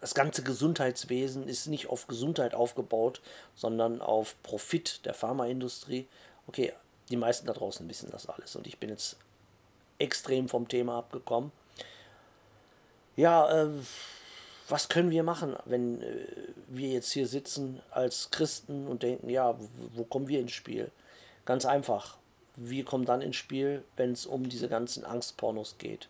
das 0.00 0.14
ganze 0.14 0.42
Gesundheitswesen 0.42 1.48
ist 1.48 1.66
nicht 1.68 1.86
auf 1.86 2.08
Gesundheit 2.08 2.54
aufgebaut, 2.54 3.22
sondern 3.54 4.02
auf 4.02 4.34
Profit 4.42 5.06
der 5.06 5.14
Pharmaindustrie. 5.14 6.08
Okay, 6.46 6.74
die 7.10 7.16
meisten 7.16 7.46
da 7.46 7.52
draußen 7.52 7.88
wissen 7.88 8.10
das 8.10 8.28
alles 8.28 8.56
und 8.56 8.66
ich 8.66 8.78
bin 8.78 8.90
jetzt 8.90 9.16
extrem 9.98 10.48
vom 10.48 10.68
Thema 10.68 10.98
abgekommen. 10.98 11.52
Ja, 13.16 13.64
äh, 13.64 13.68
was 14.68 14.88
können 14.88 15.10
wir 15.10 15.22
machen, 15.22 15.56
wenn 15.66 16.02
äh, 16.02 16.26
wir 16.68 16.88
jetzt 16.88 17.12
hier 17.12 17.26
sitzen 17.26 17.80
als 17.90 18.30
Christen 18.30 18.86
und 18.86 19.02
denken, 19.02 19.28
ja, 19.28 19.58
wo, 19.58 19.68
wo 19.94 20.04
kommen 20.04 20.28
wir 20.28 20.40
ins 20.40 20.52
Spiel? 20.52 20.90
Ganz 21.44 21.64
einfach. 21.64 22.16
Wir 22.56 22.84
kommen 22.84 23.04
dann 23.04 23.20
ins 23.20 23.36
Spiel, 23.36 23.84
wenn 23.96 24.12
es 24.12 24.26
um 24.26 24.48
diese 24.48 24.68
ganzen 24.68 25.04
Angstpornos 25.04 25.76
geht. 25.78 26.08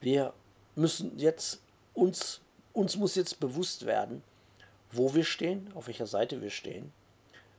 Wir 0.00 0.32
müssen 0.74 1.18
jetzt 1.18 1.60
uns, 1.94 2.40
uns 2.72 2.96
muss 2.96 3.14
jetzt 3.14 3.40
bewusst 3.40 3.86
werden, 3.86 4.22
wo 4.90 5.14
wir 5.14 5.24
stehen, 5.24 5.70
auf 5.74 5.86
welcher 5.86 6.06
Seite 6.06 6.42
wir 6.42 6.50
stehen. 6.50 6.92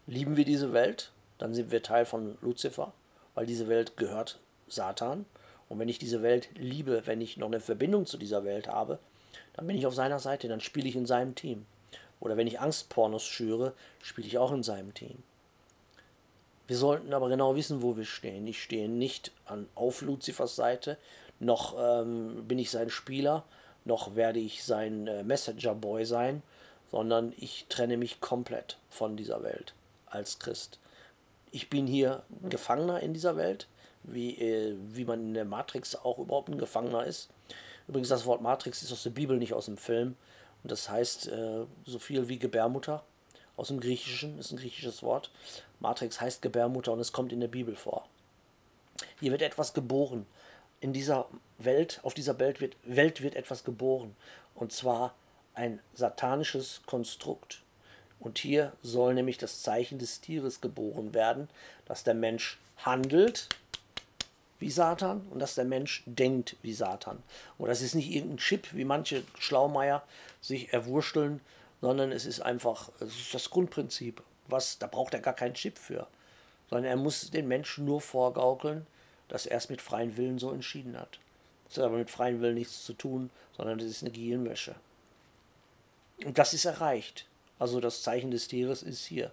Lieben 0.08 0.38
wir 0.38 0.45
diese 0.45 0.73
Welt? 0.73 1.12
Dann 1.38 1.54
sind 1.54 1.72
wir 1.72 1.84
Teil 1.84 2.06
von 2.06 2.38
Luzifer, 2.41 2.93
weil 3.36 3.46
diese 3.46 3.67
Welt 3.67 3.98
gehört 3.98 4.39
Satan. 4.67 5.26
Und 5.69 5.80
wenn 5.80 5.89
ich 5.89 6.00
diese 6.00 6.22
Welt 6.22 6.50
liebe, 6.56 7.06
wenn 7.06 7.22
ich 7.22 7.38
noch 7.38 7.48
eine 7.48 7.60
Verbindung 7.60 8.06
zu 8.06 8.17
dieser 8.17 8.43
Welt 8.43 8.67
habe, 8.67 9.00
dann 9.54 9.67
bin 9.67 9.78
ich 9.78 9.86
auf 9.86 9.96
seiner 9.96 10.19
Seite, 10.19 10.48
dann 10.48 10.62
spiele 10.62 10.88
ich 10.88 10.96
in 10.96 11.06
seinem 11.06 11.36
Team. 11.36 11.65
Oder 12.19 12.38
wenn 12.38 12.48
ich 12.48 12.60
Angstpornos 12.60 13.24
schüre, 13.24 13.74
spiele 14.02 14.28
ich 14.28 14.38
auch 14.38 14.52
in 14.52 14.63
seinem 14.63 14.93
Team. 14.93 15.24
Wir 16.67 16.78
sollten 16.78 17.13
aber 17.13 17.28
genau 17.28 17.56
wissen, 17.56 17.82
wo 17.82 17.98
wir 17.98 18.06
stehen. 18.06 18.48
Ich 18.48 18.63
stehe 18.63 18.88
nicht 18.88 19.32
an, 19.46 19.67
auf 19.76 20.02
Luzifers 20.02 20.56
Seite, 20.56 20.98
noch 21.39 21.76
ähm, 21.78 22.48
bin 22.48 22.58
ich 22.58 22.72
sein 22.72 22.89
Spieler, 22.89 23.43
noch 23.84 24.15
werde 24.15 24.39
ich 24.39 24.63
sein 24.63 25.08
äh, 25.08 25.24
Messenger 25.24 25.76
Boy 25.76 26.06
sein, 26.06 26.41
sondern 26.89 27.34
ich 27.38 27.65
trenne 27.67 27.98
mich 27.98 28.22
komplett 28.22 28.78
von 28.89 29.17
dieser 29.17 29.43
Welt 29.43 29.74
als 30.06 30.39
Christ 30.39 30.80
ich 31.54 31.70
bin 31.70 31.86
hier 31.86 32.24
Gefangener 32.50 33.00
in 33.02 33.13
dieser 33.13 33.38
Welt, 33.38 33.68
wie, 34.02 34.36
äh, 34.39 34.76
wie 34.89 35.06
man 35.06 35.22
in 35.22 35.34
der 35.36 35.46
Matrix 35.46 35.96
auch 35.96 36.18
überhaupt 36.18 36.50
ein 36.50 36.58
Gefangener 36.58 37.06
ist. 37.06 37.30
Übrigens, 37.88 38.10
das 38.10 38.26
Wort 38.26 38.42
Matrix 38.42 38.82
ist 38.82 38.92
aus 38.92 39.04
der 39.04 39.12
Bibel, 39.12 39.38
nicht 39.38 39.54
aus 39.54 39.66
dem 39.66 39.78
Film. 39.78 40.16
Und 40.63 40.72
das 40.72 40.89
heißt 40.89 41.28
äh, 41.28 41.66
so 41.86 42.00
viel 42.00 42.28
wie 42.28 42.39
Gebärmutter. 42.39 43.04
Aus 43.56 43.68
dem 43.68 43.80
Griechischen 43.80 44.39
ist 44.39 44.52
ein 44.52 44.58
griechisches 44.58 45.04
Wort. 45.04 45.30
Matrix 45.80 46.20
heißt 46.20 46.42
Gebärmutter 46.42 46.92
und 46.92 47.00
es 47.00 47.12
kommt 47.12 47.32
in 47.32 47.39
der 47.39 47.48
Bibel 47.48 47.76
vor. 47.76 48.08
Hier 49.20 49.32
wird 49.32 49.44
etwas 49.44 49.74
geboren. 49.74 50.26
In 50.80 50.92
dieser 50.92 51.28
Welt, 51.60 52.00
auf 52.04 52.16
dieser 52.16 52.39
Welt 52.39 52.62
wird, 52.62 52.76
Welt 52.84 53.22
wird 53.22 53.36
etwas 53.36 53.63
geboren. 53.63 54.16
Und 54.56 54.72
zwar 54.72 55.13
ein 55.54 55.80
satanisches 55.94 56.82
Konstrukt. 56.88 57.62
Und 58.24 58.38
hier 58.38 58.72
soll 58.82 59.14
nämlich 59.14 59.38
das 59.38 59.62
Zeichen 59.62 60.00
des 60.00 60.22
Tieres 60.22 60.62
geboren 60.62 61.14
werden, 61.14 61.50
dass 61.86 62.06
der 62.06 62.14
Mensch 62.14 62.58
handelt 62.78 63.50
wie 64.60 64.72
Satan 64.72 65.28
und 65.30 65.40
dass 65.40 65.56
der 65.56 65.66
Mensch 65.66 66.04
denkt 66.06 66.56
wie 66.62 66.74
Satan. 66.74 67.22
Und 67.58 67.68
das 67.68 67.82
ist 67.82 67.96
nicht 67.96 68.10
irgendein 68.10 68.38
Chip, 68.38 68.74
wie 68.74 68.86
manche 68.86 69.24
Schlaumeier 69.38 70.04
sich 70.40 70.72
erwurschteln, 70.72 71.42
sondern 71.82 72.14
es 72.14 72.26
ist 72.26 72.40
einfach 72.40 72.90
es 73.02 73.20
ist 73.20 73.34
das 73.34 73.50
Grundprinzip. 73.50 74.24
Was, 74.48 74.80
da 74.80 74.88
braucht 74.88 75.14
er 75.14 75.20
gar 75.20 75.34
keinen 75.34 75.54
Chip 75.54 75.78
für, 75.78 76.08
sondern 76.70 76.86
er 76.86 76.96
muss 76.96 77.30
den 77.30 77.50
Menschen 77.50 77.84
nur 77.84 78.00
vorgaukeln, 78.00 78.88
dass 79.28 79.46
er 79.46 79.58
es 79.58 79.68
mit 79.68 79.82
freiem 79.82 80.16
Willen 80.16 80.40
so 80.40 80.52
entschieden 80.52 80.98
hat. 80.98 81.20
Das 81.68 81.78
hat 81.78 81.84
aber 81.84 81.98
mit 81.98 82.10
freiem 82.10 82.40
Willen 82.40 82.56
nichts 82.56 82.86
zu 82.86 82.94
tun, 82.94 83.30
sondern 83.58 83.80
das 83.80 83.88
ist 83.88 84.02
eine 84.02 84.12
Gehirnwäsche. 84.12 84.76
Und 86.24 86.38
das 86.38 86.54
ist 86.54 86.64
erreicht. 86.64 87.26
Also 87.60 87.80
das 87.80 88.02
Zeichen 88.02 88.32
des 88.32 88.48
Tieres 88.48 88.84
ist 88.84 89.06
hier. 89.06 89.32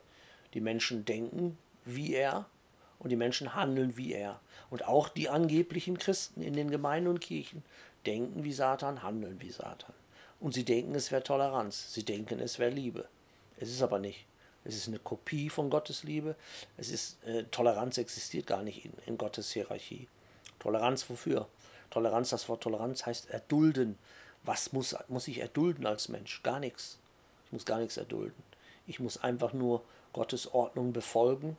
Die 0.54 0.61
Menschen 0.61 1.04
denken 1.04 1.59
wie 1.85 2.14
er 2.14 2.46
und 2.98 3.11
die 3.11 3.16
Menschen 3.16 3.54
handeln 3.54 3.96
wie 3.96 4.12
er. 4.12 4.40
Und 4.68 4.87
auch 4.87 5.09
die 5.09 5.28
angeblichen 5.28 5.98
Christen 5.98 6.42
in 6.42 6.54
den 6.54 6.70
Gemeinden 6.70 7.09
und 7.09 7.20
Kirchen 7.20 7.64
denken 8.06 8.44
wie 8.44 8.52
Satan, 8.52 9.02
handeln 9.02 9.40
wie 9.40 9.50
Satan. 9.50 9.94
Und 10.38 10.54
sie 10.54 10.64
denken, 10.64 10.94
es 10.94 11.11
wäre 11.11 11.22
Toleranz. 11.22 11.92
Sie 11.92 12.04
denken, 12.04 12.40
es 12.40 12.59
wäre 12.59 12.70
Liebe. 12.70 13.09
Es 13.59 13.70
ist 13.70 13.83
aber 13.83 13.98
nicht. 13.98 14.26
Es 14.64 14.76
ist 14.76 14.88
eine 14.88 14.98
Kopie 14.98 15.48
von 15.48 15.70
Gottes 15.70 16.02
Liebe. 16.04 16.37
Es 16.76 16.90
ist, 16.90 17.24
äh, 17.24 17.44
Toleranz 17.44 17.98
existiert 17.98 18.46
gar 18.46 18.62
nicht 18.62 18.85
in, 18.85 18.92
in 19.06 19.18
Gottes 19.18 19.52
Hierarchie. 19.52 20.09
Toleranz 20.59 21.09
wofür? 21.09 21.48
Toleranz, 21.90 22.30
das 22.30 22.48
Wort 22.48 22.62
Toleranz 22.62 23.04
heißt 23.06 23.30
erdulden. 23.30 23.98
Was 24.44 24.72
muss, 24.72 24.94
muss 25.09 25.28
ich 25.28 25.38
erdulden 25.38 25.87
als 25.87 26.09
Mensch? 26.09 26.42
Gar 26.42 26.61
nichts. 26.61 26.98
Ich 27.50 27.52
muss 27.52 27.66
gar 27.66 27.80
nichts 27.80 27.96
erdulden. 27.96 28.40
Ich 28.86 29.00
muss 29.00 29.22
einfach 29.22 29.52
nur 29.52 29.82
Gottes 30.12 30.54
Ordnung 30.54 30.92
befolgen 30.92 31.56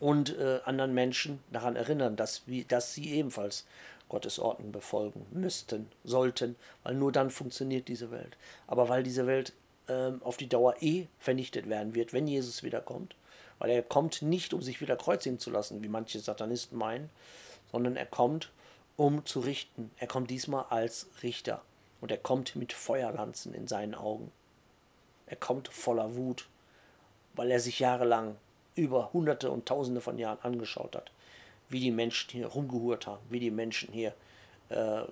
und 0.00 0.36
äh, 0.36 0.60
anderen 0.64 0.94
Menschen 0.94 1.40
daran 1.52 1.76
erinnern, 1.76 2.16
dass, 2.16 2.42
wie, 2.46 2.64
dass 2.64 2.92
sie 2.94 3.12
ebenfalls 3.12 3.66
Gottes 4.08 4.40
Ordnung 4.40 4.72
befolgen 4.72 5.24
müssten, 5.30 5.88
sollten, 6.02 6.56
weil 6.82 6.94
nur 6.94 7.12
dann 7.12 7.30
funktioniert 7.30 7.86
diese 7.86 8.10
Welt. 8.10 8.36
Aber 8.66 8.88
weil 8.88 9.04
diese 9.04 9.26
Welt 9.26 9.52
äh, 9.86 10.10
auf 10.22 10.36
die 10.36 10.48
Dauer 10.48 10.74
eh 10.80 11.06
vernichtet 11.20 11.68
werden 11.68 11.94
wird, 11.94 12.12
wenn 12.12 12.26
Jesus 12.26 12.62
wiederkommt, 12.62 13.14
weil 13.60 13.70
er 13.70 13.82
kommt 13.82 14.22
nicht, 14.22 14.52
um 14.52 14.62
sich 14.62 14.80
wieder 14.80 14.96
kreuzigen 14.96 15.38
zu 15.38 15.50
lassen, 15.50 15.82
wie 15.84 15.88
manche 15.88 16.18
Satanisten 16.18 16.76
meinen, 16.76 17.10
sondern 17.70 17.96
er 17.96 18.06
kommt, 18.06 18.50
um 18.96 19.24
zu 19.24 19.40
richten. 19.40 19.90
Er 19.98 20.08
kommt 20.08 20.30
diesmal 20.30 20.64
als 20.70 21.06
Richter 21.22 21.62
und 22.00 22.10
er 22.10 22.18
kommt 22.18 22.56
mit 22.56 22.72
Feuerlanzen 22.72 23.54
in 23.54 23.68
seinen 23.68 23.94
Augen. 23.94 24.32
Er 25.30 25.36
kommt 25.36 25.68
voller 25.68 26.16
Wut, 26.16 26.48
weil 27.34 27.52
er 27.52 27.60
sich 27.60 27.78
jahrelang 27.78 28.36
über 28.74 29.12
Hunderte 29.12 29.52
und 29.52 29.64
Tausende 29.64 30.00
von 30.00 30.18
Jahren 30.18 30.40
angeschaut 30.42 30.96
hat, 30.96 31.12
wie 31.68 31.78
die 31.78 31.92
Menschen 31.92 32.30
hier 32.32 32.48
rumgehurt 32.48 33.06
haben, 33.06 33.22
wie 33.30 33.38
die 33.38 33.52
Menschen 33.52 33.92
hier 33.92 34.12
äh, 34.70 35.02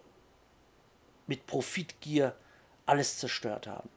mit 1.28 1.46
Profitgier 1.46 2.34
alles 2.84 3.18
zerstört 3.18 3.68
haben, 3.68 3.88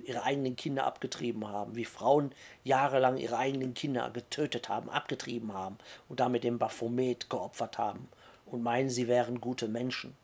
ihre 0.00 0.22
eigenen 0.24 0.54
Kinder 0.54 0.84
abgetrieben 0.84 1.48
haben, 1.48 1.76
wie 1.76 1.86
Frauen 1.86 2.32
jahrelang 2.62 3.16
ihre 3.16 3.38
eigenen 3.38 3.72
Kinder 3.72 4.10
getötet 4.10 4.68
haben, 4.68 4.90
abgetrieben 4.90 5.54
haben 5.54 5.78
und 6.10 6.20
damit 6.20 6.44
den 6.44 6.58
Baphomet 6.58 7.30
geopfert 7.30 7.78
haben 7.78 8.06
und 8.44 8.62
meinen, 8.62 8.90
sie 8.90 9.08
wären 9.08 9.40
gute 9.40 9.68
Menschen 9.68 10.14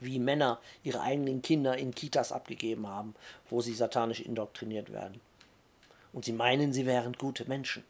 wie 0.00 0.18
Männer 0.18 0.60
ihre 0.82 1.00
eigenen 1.00 1.42
Kinder 1.42 1.76
in 1.76 1.94
Kitas 1.94 2.32
abgegeben 2.32 2.86
haben, 2.86 3.14
wo 3.50 3.60
sie 3.60 3.74
satanisch 3.74 4.20
indoktriniert 4.20 4.92
werden. 4.92 5.20
Und 6.12 6.24
sie 6.24 6.32
meinen, 6.32 6.72
sie 6.72 6.86
wären 6.86 7.12
gute 7.14 7.44
Menschen. 7.46 7.84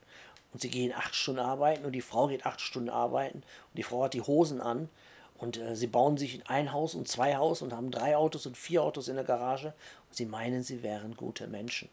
Und 0.53 0.63
sie 0.63 0.71
gehen 0.71 0.93
acht 0.95 1.15
Stunden 1.15 1.41
arbeiten 1.41 1.85
und 1.85 1.93
die 1.93 2.01
Frau 2.01 2.29
geht 2.29 2.47
acht 2.47 2.61
Stunden 2.61 2.89
arbeiten 2.89 3.39
und 3.39 3.77
die 3.77 3.83
Frau 3.83 4.05
hat 4.05 4.15
die 4.15 4.23
Hosen 4.23 4.61
an 4.61 4.89
und 5.37 5.57
äh, 5.59 5.77
sie 5.77 5.87
bauen 5.87 6.17
sich 6.17 6.49
ein 6.49 6.73
Haus 6.73 6.95
und 6.95 7.07
zwei 7.07 7.37
Haus 7.37 7.63
und 7.63 7.73
haben 7.73 7.91
drei 7.91 8.17
Autos 8.17 8.47
und 8.47 8.57
vier 8.57 8.83
Autos 8.83 9.09
in 9.09 9.17
der 9.17 9.25
Garage 9.25 9.69
und 10.09 10.17
sie 10.17 10.25
meinen, 10.25 10.63
sie 10.63 10.83
wären 10.83 11.17
gute 11.17 11.47
Menschen. 11.47 11.89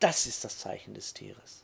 Das 0.00 0.26
ist 0.26 0.44
das 0.44 0.58
Zeichen 0.58 0.94
des 0.94 1.14
Tieres. 1.14 1.62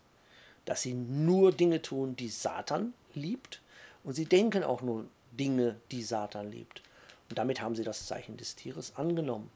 Dass 0.64 0.82
sie 0.82 0.94
nur 0.94 1.52
Dinge 1.52 1.80
tun, 1.82 2.14
die 2.14 2.28
Satan 2.28 2.92
liebt 3.14 3.60
und 4.04 4.14
sie 4.14 4.26
denken 4.26 4.62
auch 4.62 4.82
nur 4.82 5.06
Dinge, 5.32 5.76
die 5.90 6.02
Satan 6.02 6.50
liebt. 6.50 6.82
Und 7.28 7.38
damit 7.38 7.60
haben 7.60 7.74
sie 7.74 7.84
das 7.84 8.06
Zeichen 8.06 8.36
des 8.36 8.54
Tieres 8.56 8.96
angenommen. 8.96 9.50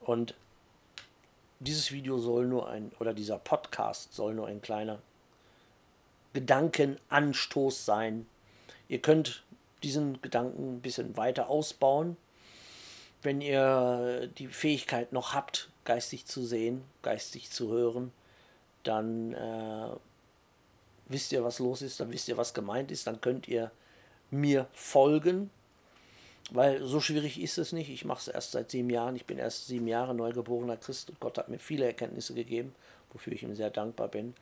Und 0.00 0.34
dieses 1.60 1.92
Video 1.92 2.18
soll 2.18 2.46
nur 2.46 2.68
ein, 2.68 2.90
oder 2.98 3.14
dieser 3.14 3.38
Podcast 3.38 4.14
soll 4.14 4.34
nur 4.34 4.46
ein 4.46 4.62
kleiner 4.62 4.98
Gedankenanstoß 6.32 7.84
sein. 7.84 8.26
Ihr 8.88 9.00
könnt 9.00 9.44
diesen 9.82 10.20
Gedanken 10.22 10.76
ein 10.76 10.80
bisschen 10.80 11.16
weiter 11.16 11.48
ausbauen, 11.48 12.16
wenn 13.22 13.40
ihr 13.40 14.28
die 14.38 14.48
Fähigkeit 14.48 15.12
noch 15.12 15.34
habt, 15.34 15.68
geistig 15.84 16.26
zu 16.26 16.44
sehen, 16.44 16.82
geistig 17.02 17.50
zu 17.50 17.68
hören, 17.70 18.12
dann 18.82 19.32
äh, 19.34 19.90
wisst 21.06 21.32
ihr, 21.32 21.44
was 21.44 21.58
los 21.60 21.82
ist, 21.82 22.00
dann 22.00 22.10
wisst 22.10 22.28
ihr, 22.28 22.36
was 22.36 22.54
gemeint 22.54 22.90
ist, 22.90 23.06
dann 23.06 23.20
könnt 23.20 23.46
ihr 23.46 23.70
mir 24.30 24.66
folgen, 24.72 25.50
weil 26.50 26.84
so 26.84 27.00
schwierig 27.00 27.40
ist 27.40 27.58
es 27.58 27.72
nicht. 27.72 27.88
Ich 27.88 28.04
mache 28.04 28.20
es 28.20 28.28
erst 28.28 28.52
seit 28.52 28.70
sieben 28.70 28.90
Jahren. 28.90 29.16
Ich 29.16 29.26
bin 29.26 29.38
erst 29.38 29.66
sieben 29.66 29.86
Jahre 29.88 30.14
neugeborener 30.14 30.76
Christ 30.76 31.10
und 31.10 31.20
Gott 31.20 31.38
hat 31.38 31.48
mir 31.48 31.58
viele 31.58 31.86
Erkenntnisse 31.86 32.34
gegeben, 32.34 32.74
wofür 33.12 33.32
ich 33.32 33.42
ihm 33.42 33.54
sehr 33.54 33.70
dankbar 33.70 34.08
bin. 34.08 34.34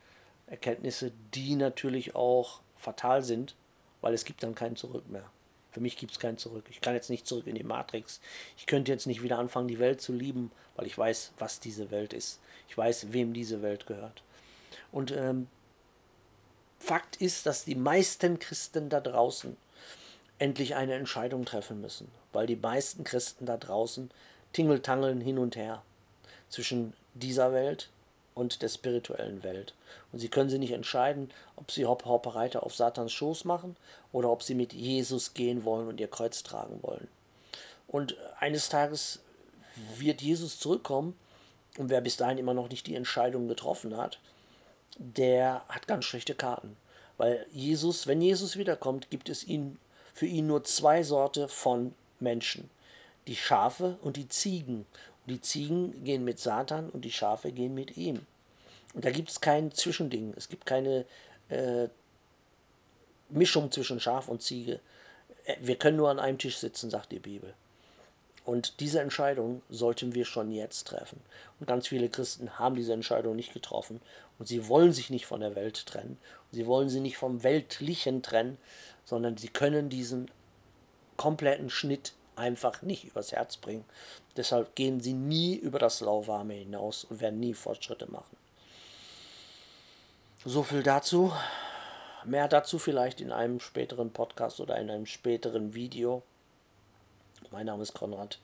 Erkenntnisse, 0.47 1.11
die 1.33 1.55
natürlich 1.55 2.15
auch 2.15 2.61
fatal 2.77 3.23
sind, 3.23 3.55
weil 4.01 4.13
es 4.13 4.25
gibt 4.25 4.43
dann 4.43 4.55
kein 4.55 4.75
Zurück 4.75 5.09
mehr. 5.09 5.29
Für 5.71 5.79
mich 5.79 5.95
gibt 5.95 6.11
es 6.11 6.19
kein 6.19 6.37
Zurück. 6.37 6.65
Ich 6.69 6.81
kann 6.81 6.95
jetzt 6.95 7.09
nicht 7.09 7.25
zurück 7.25 7.47
in 7.47 7.55
die 7.55 7.63
Matrix. 7.63 8.19
Ich 8.57 8.65
könnte 8.65 8.91
jetzt 8.91 9.07
nicht 9.07 9.23
wieder 9.23 9.39
anfangen, 9.39 9.69
die 9.69 9.79
Welt 9.79 10.01
zu 10.01 10.11
lieben, 10.11 10.51
weil 10.75 10.85
ich 10.85 10.97
weiß, 10.97 11.31
was 11.39 11.61
diese 11.61 11.91
Welt 11.91 12.11
ist. 12.11 12.41
Ich 12.67 12.77
weiß, 12.77 13.13
wem 13.13 13.33
diese 13.33 13.61
Welt 13.61 13.87
gehört. 13.87 14.21
Und 14.91 15.11
ähm, 15.11 15.47
Fakt 16.77 17.17
ist, 17.17 17.45
dass 17.45 17.63
die 17.63 17.75
meisten 17.75 18.39
Christen 18.39 18.89
da 18.89 18.99
draußen 18.99 19.55
endlich 20.41 20.75
eine 20.75 20.95
Entscheidung 20.95 21.45
treffen 21.45 21.81
müssen, 21.81 22.09
weil 22.33 22.47
die 22.47 22.55
meisten 22.55 23.03
Christen 23.03 23.45
da 23.45 23.57
draußen 23.57 24.09
tingeltangeln 24.53 25.21
hin 25.21 25.37
und 25.37 25.55
her 25.55 25.83
zwischen 26.49 26.93
dieser 27.13 27.53
Welt 27.53 27.89
und 28.33 28.61
der 28.61 28.69
spirituellen 28.69 29.43
Welt. 29.43 29.75
Und 30.11 30.19
sie 30.19 30.29
können 30.29 30.49
sich 30.49 30.59
nicht 30.59 30.71
entscheiden, 30.71 31.29
ob 31.57 31.71
sie 31.71 31.85
Hopp 31.85 32.05
Hopp 32.05 32.33
Reiter 32.33 32.63
auf 32.63 32.75
Satans 32.75 33.13
Schoß 33.13 33.45
machen 33.45 33.75
oder 34.11 34.29
ob 34.31 34.41
sie 34.41 34.55
mit 34.55 34.73
Jesus 34.73 35.33
gehen 35.33 35.63
wollen 35.63 35.87
und 35.87 35.99
ihr 35.99 36.09
Kreuz 36.09 36.41
tragen 36.41 36.79
wollen. 36.81 37.07
Und 37.87 38.17
eines 38.39 38.69
Tages 38.69 39.19
wird 39.97 40.21
Jesus 40.21 40.59
zurückkommen 40.59 41.15
und 41.77 41.89
wer 41.89 42.01
bis 42.01 42.17
dahin 42.17 42.39
immer 42.39 42.53
noch 42.53 42.69
nicht 42.69 42.87
die 42.87 42.95
Entscheidung 42.95 43.47
getroffen 43.47 43.95
hat, 43.95 44.19
der 44.97 45.63
hat 45.69 45.87
ganz 45.87 46.05
schlechte 46.05 46.33
Karten. 46.33 46.75
Weil 47.17 47.45
Jesus, 47.51 48.07
wenn 48.07 48.21
Jesus 48.21 48.57
wiederkommt, 48.57 49.11
gibt 49.11 49.29
es 49.29 49.45
ihn 49.45 49.77
für 50.13 50.25
ihn 50.25 50.47
nur 50.47 50.63
zwei 50.63 51.03
Sorte 51.03 51.47
von 51.47 51.93
Menschen. 52.19 52.69
Die 53.27 53.35
Schafe 53.35 53.97
und 54.01 54.17
die 54.17 54.27
Ziegen. 54.27 54.85
Und 55.25 55.33
die 55.33 55.41
Ziegen 55.41 56.03
gehen 56.03 56.23
mit 56.23 56.39
Satan 56.39 56.89
und 56.89 57.05
die 57.05 57.11
Schafe 57.11 57.51
gehen 57.51 57.73
mit 57.73 57.97
ihm. 57.97 58.25
Und 58.93 59.05
da 59.05 59.11
gibt 59.11 59.29
es 59.29 59.41
kein 59.41 59.71
Zwischending. 59.71 60.33
Es 60.35 60.49
gibt 60.49 60.65
keine 60.65 61.05
äh, 61.49 61.87
Mischung 63.29 63.71
zwischen 63.71 63.99
Schaf 63.99 64.27
und 64.27 64.41
Ziege. 64.41 64.79
Äh, 65.45 65.55
wir 65.61 65.75
können 65.75 65.97
nur 65.97 66.09
an 66.09 66.19
einem 66.19 66.37
Tisch 66.37 66.57
sitzen, 66.57 66.89
sagt 66.89 67.11
die 67.11 67.19
Bibel. 67.19 67.53
Und 68.43 68.79
diese 68.79 68.99
Entscheidung 68.99 69.61
sollten 69.69 70.15
wir 70.15 70.25
schon 70.25 70.51
jetzt 70.51 70.87
treffen. 70.87 71.21
Und 71.59 71.67
ganz 71.67 71.87
viele 71.87 72.09
Christen 72.09 72.57
haben 72.57 72.75
diese 72.75 72.93
Entscheidung 72.93 73.35
nicht 73.35 73.53
getroffen. 73.53 74.01
Und 74.39 74.47
sie 74.47 74.67
wollen 74.67 74.93
sich 74.93 75.11
nicht 75.11 75.27
von 75.27 75.41
der 75.41 75.55
Welt 75.55 75.85
trennen. 75.85 76.17
Sie 76.51 76.65
wollen 76.65 76.89
sie 76.89 76.99
nicht 76.99 77.17
vom 77.17 77.43
Weltlichen 77.43 78.23
trennen, 78.23 78.57
sondern 79.05 79.37
sie 79.37 79.49
können 79.49 79.89
diesen 79.89 80.29
kompletten 81.17 81.69
Schnitt 81.69 82.13
einfach 82.35 82.81
nicht 82.81 83.03
übers 83.03 83.31
Herz 83.31 83.57
bringen. 83.57 83.85
Deshalb 84.37 84.75
gehen 84.75 85.01
sie 85.01 85.13
nie 85.13 85.55
über 85.55 85.79
das 85.79 86.01
Lauwarme 86.01 86.53
hinaus 86.53 87.03
und 87.03 87.21
werden 87.21 87.39
nie 87.39 87.53
Fortschritte 87.53 88.09
machen. 88.11 88.37
So 90.45 90.63
viel 90.63 90.83
dazu. 90.83 91.31
Mehr 92.25 92.47
dazu 92.47 92.79
vielleicht 92.79 93.21
in 93.21 93.31
einem 93.31 93.59
späteren 93.59 94.11
Podcast 94.11 94.59
oder 94.59 94.77
in 94.77 94.89
einem 94.89 95.05
späteren 95.05 95.73
Video. 95.73 96.23
Mein 97.51 97.65
Name 97.65 97.83
ist 97.83 97.93
Konrad. 97.93 98.39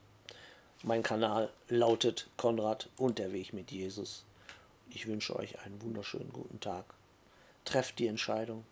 Mein 0.84 1.02
Kanal 1.02 1.50
lautet 1.70 2.28
Konrad 2.38 2.89
und 2.98 3.17
der 3.17 3.34
Weg 3.34 3.54
mit 3.54 3.72
Jesus. 3.72 4.26
Ich 4.89 5.08
wünsche 5.08 5.36
euch 5.36 5.60
einen 5.62 5.82
wunderschönen 5.82 6.32
guten 6.32 6.60
Tag. 6.60 6.86
Trefft 7.65 8.00
die 8.00 8.08
Entscheidung 8.08 8.63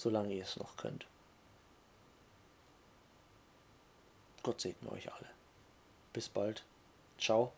solange 0.00 0.32
ihr 0.32 0.44
es 0.44 0.56
noch 0.56 0.76
könnt. 0.76 1.06
Gott 4.42 4.60
segne 4.60 4.90
euch 4.92 5.12
alle. 5.12 5.28
Bis 6.14 6.28
bald. 6.28 6.64
Ciao. 7.18 7.52